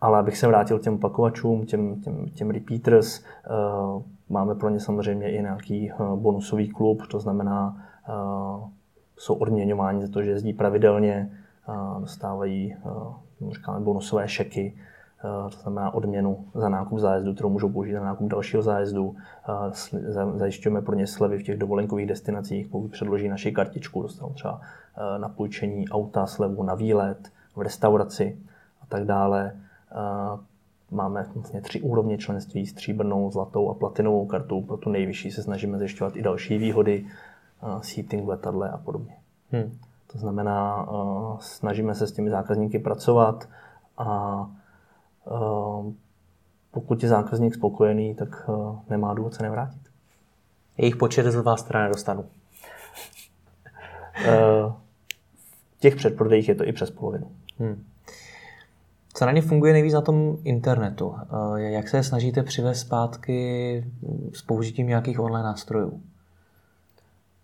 [0.00, 4.80] ale abych se vrátil k těm opakovačům, těm, těm, těm repeaters, uh, máme pro ně
[4.80, 8.68] samozřejmě i nějaký uh, bonusový klub, to znamená, uh,
[9.16, 11.30] jsou odměňováni za to, že jezdí pravidelně,
[11.68, 12.76] uh, dostávají,
[13.40, 14.91] uh, říkáme, bonusové šeky, uh,
[15.22, 19.08] to znamená odměnu za nákup zájezdu, kterou můžou použít na nákup dalšího zájezdu.
[19.08, 19.16] Uh,
[20.36, 25.18] zajišťujeme pro ně slevy v těch dovolenkových destinacích, pokud předloží naši kartičku, dostanou třeba uh,
[25.18, 28.38] na půjčení auta, slevu na výlet, v restauraci
[28.82, 29.52] a tak dále.
[30.90, 34.60] Máme vlastně tři úrovně členství, stříbrnou, zlatou a platinovou kartu.
[34.60, 37.06] Pro tu nejvyšší se snažíme zjišťovat i další výhody,
[37.80, 39.16] seating v letadle a podobně.
[39.50, 39.78] Hmm.
[40.12, 40.88] To znamená,
[41.40, 43.48] snažíme se s těmi zákazníky pracovat
[43.98, 44.50] a
[46.70, 48.50] pokud je zákazník spokojený, tak
[48.90, 49.80] nemá důvod se nevrátit.
[50.78, 52.24] Jejich počet z vás teda nedostanu.
[55.76, 57.30] V těch předprodejích je to i přes polovinu.
[57.58, 57.84] Hmm.
[59.14, 61.14] Co na ně funguje nejvíc na tom internetu?
[61.56, 63.84] Eh, jak se snažíte přivést zpátky
[64.34, 66.02] s použitím nějakých online nástrojů?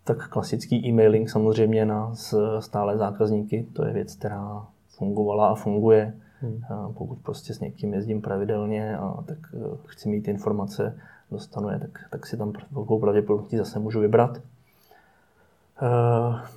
[0.03, 2.15] Tak klasický e-mailing samozřejmě na
[2.59, 6.13] stále zákazníky, to je věc, která fungovala a funguje.
[6.41, 6.61] Hmm.
[6.93, 10.99] Pokud prostě s někým jezdím pravidelně a tak eh, chci mít informace,
[11.31, 14.37] dostanu je, tak, tak si tam velkou pravděpodobností zase můžu vybrat.
[14.37, 14.41] Eh,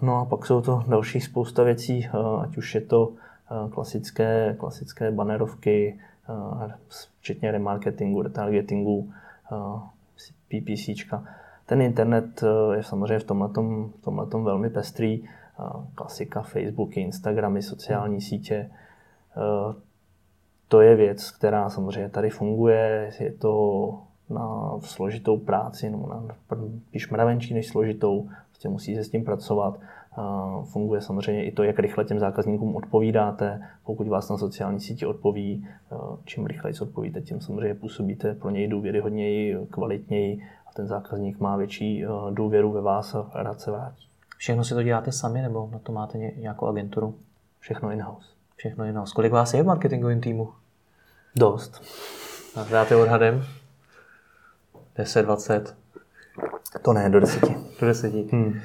[0.03, 2.09] no a pak jsou to další spousta věcí,
[2.43, 3.13] ať už je to
[3.53, 6.73] Eh, klasické, klasické banerovky, eh,
[7.21, 9.13] včetně remarketingu, retargetingu,
[9.53, 9.81] eh,
[10.49, 11.21] PPC.
[11.67, 15.25] Ten internet je samozřejmě v tomhletom, v tomhletom velmi pestrý.
[15.95, 18.71] Klasika, Facebooky, Instagramy, sociální sítě.
[20.69, 23.11] To je věc, která samozřejmě tady funguje.
[23.21, 23.95] Je to
[24.31, 26.25] na složitou práci, nebo na,
[26.89, 28.29] spíš mravenčí než složitou.
[28.49, 29.81] Prostě musí se s tím pracovat.
[30.65, 33.63] Funguje samozřejmě i to, jak rychle těm zákazníkům odpovídáte.
[33.85, 35.67] Pokud vás na sociální síti odpoví,
[36.25, 42.05] čím rychleji odpovíte, tím samozřejmě působíte pro něj důvěryhodněji, kvalitněji a ten zákazník má větší
[42.31, 44.07] důvěru ve vás a rád se vrátí.
[44.37, 47.15] Všechno si to děláte sami nebo na to máte nějakou agenturu?
[47.59, 48.32] Všechno in-house.
[48.63, 49.13] Všechno in-house.
[49.15, 50.49] Kolik vás je v marketingovém týmu?
[51.37, 51.83] Dost.
[52.57, 53.45] A dáte odhadem?
[54.97, 55.75] 10, 20?
[56.83, 57.57] To ne, do deseti.
[57.81, 58.29] Do deseti.
[58.33, 58.61] Hmm.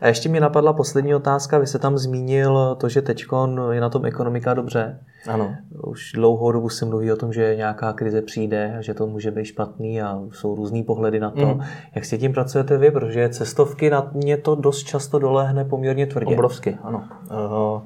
[0.00, 1.58] A ještě mi napadla poslední otázka.
[1.58, 3.26] Vy jste tam zmínil to, že teď
[3.72, 4.98] je na tom ekonomika dobře.
[5.28, 5.56] Ano.
[5.84, 9.30] Už dlouhou dobu se mluví o tom, že nějaká krize přijde a že to může
[9.30, 11.46] být špatný a jsou různý pohledy na to.
[11.46, 11.64] Hmm.
[11.94, 12.90] Jak si tím pracujete vy?
[12.90, 16.34] Protože cestovky na mě to dost často dolehne poměrně tvrdě.
[16.34, 17.08] Obrovsky, ano.
[17.30, 17.82] Uh,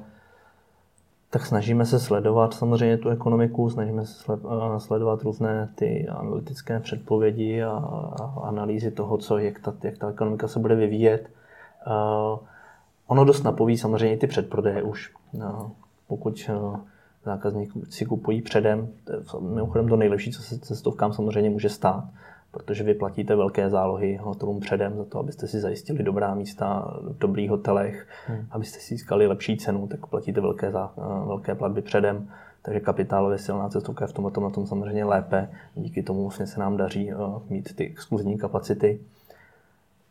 [1.35, 7.63] tak snažíme se sledovat samozřejmě tu ekonomiku, snažíme se eh, sledovat různé ty analytické předpovědi
[7.63, 7.71] a,
[8.43, 11.29] analýzy toho, co, jak, ta, jak ta ekonomika se bude vyvíjet.
[11.87, 12.39] Uh,
[13.07, 15.13] ono dost napoví samozřejmě ty předprodeje už.
[15.33, 15.71] Uh,
[16.07, 16.77] pokud uh,
[17.25, 18.87] zákazník si kupují předem,
[19.39, 22.03] mimochodem to nejlepší, co se cestovkám samozřejmě může stát
[22.55, 27.17] protože vy platíte velké zálohy hotelům předem za to, abyste si zajistili dobrá místa v
[27.17, 28.45] dobrých hotelech, hmm.
[28.51, 32.29] abyste si získali lepší cenu, tak platíte velké, zá, eh, velké platby předem.
[32.61, 35.49] Takže kapitálově silná cestovka je v tomhle na tom samozřejmě lépe.
[35.75, 38.99] Díky tomu vlastně se nám daří uh, mít ty exkluzivní kapacity.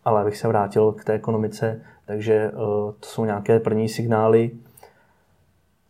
[0.05, 2.59] Ale abych se vrátil k té ekonomice, takže uh,
[3.01, 4.51] to jsou nějaké první signály,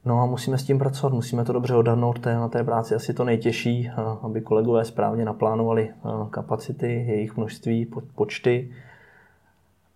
[0.07, 2.95] No a musíme s tím pracovat, musíme to dobře odhadnout, to je na té práci
[2.95, 3.91] asi to nejtěžší,
[4.23, 5.91] aby kolegové správně naplánovali
[6.31, 8.71] kapacity, jejich množství, počty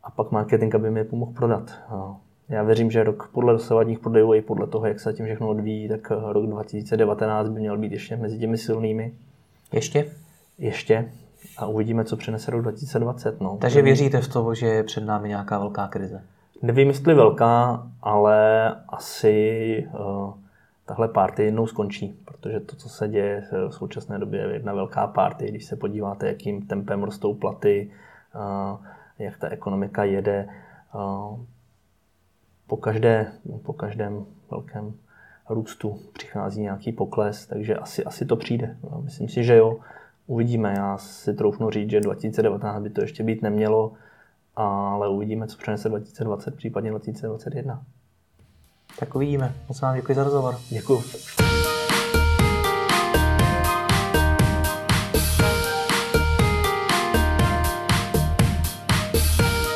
[0.05, 1.71] a pak marketing, aby mi je pomohl prodat.
[2.49, 5.89] Já věřím, že rok podle dosavadních prodejů i podle toho, jak se tím všechno odvíjí,
[5.89, 9.13] tak rok 2019 by měl být ještě mezi těmi silnými.
[9.73, 10.13] Ještě?
[10.59, 11.13] Ještě.
[11.59, 13.41] A uvidíme, co přinese rok 2020.
[13.41, 13.59] No.
[13.61, 16.23] Takže věříte v to, že je před námi nějaká velká krize?
[16.63, 20.35] Nevím, jestli velká, ale asi uh,
[20.87, 25.07] tahle party jednou skončí, protože to, co se děje v současné době, je jedna velká
[25.07, 25.49] party.
[25.49, 27.91] Když se podíváte, jakým tempem rostou platy,
[28.35, 28.87] uh,
[29.19, 30.49] jak ta ekonomika jede,
[30.95, 31.41] uh,
[32.67, 33.33] po, každé,
[33.63, 34.95] po každém velkém
[35.49, 38.77] růstu přichází nějaký pokles, takže asi, asi to přijde.
[38.91, 39.79] No, myslím si, že jo,
[40.27, 40.75] uvidíme.
[40.77, 43.93] Já si troufnu říct, že 2019 by to ještě být nemělo
[44.59, 47.83] ale uvidíme, co přinese 2020, případně 2021.
[48.99, 49.55] Tak uvidíme.
[49.69, 50.59] Moc vám děkuji za rozhovor.
[50.71, 51.03] Děkuji.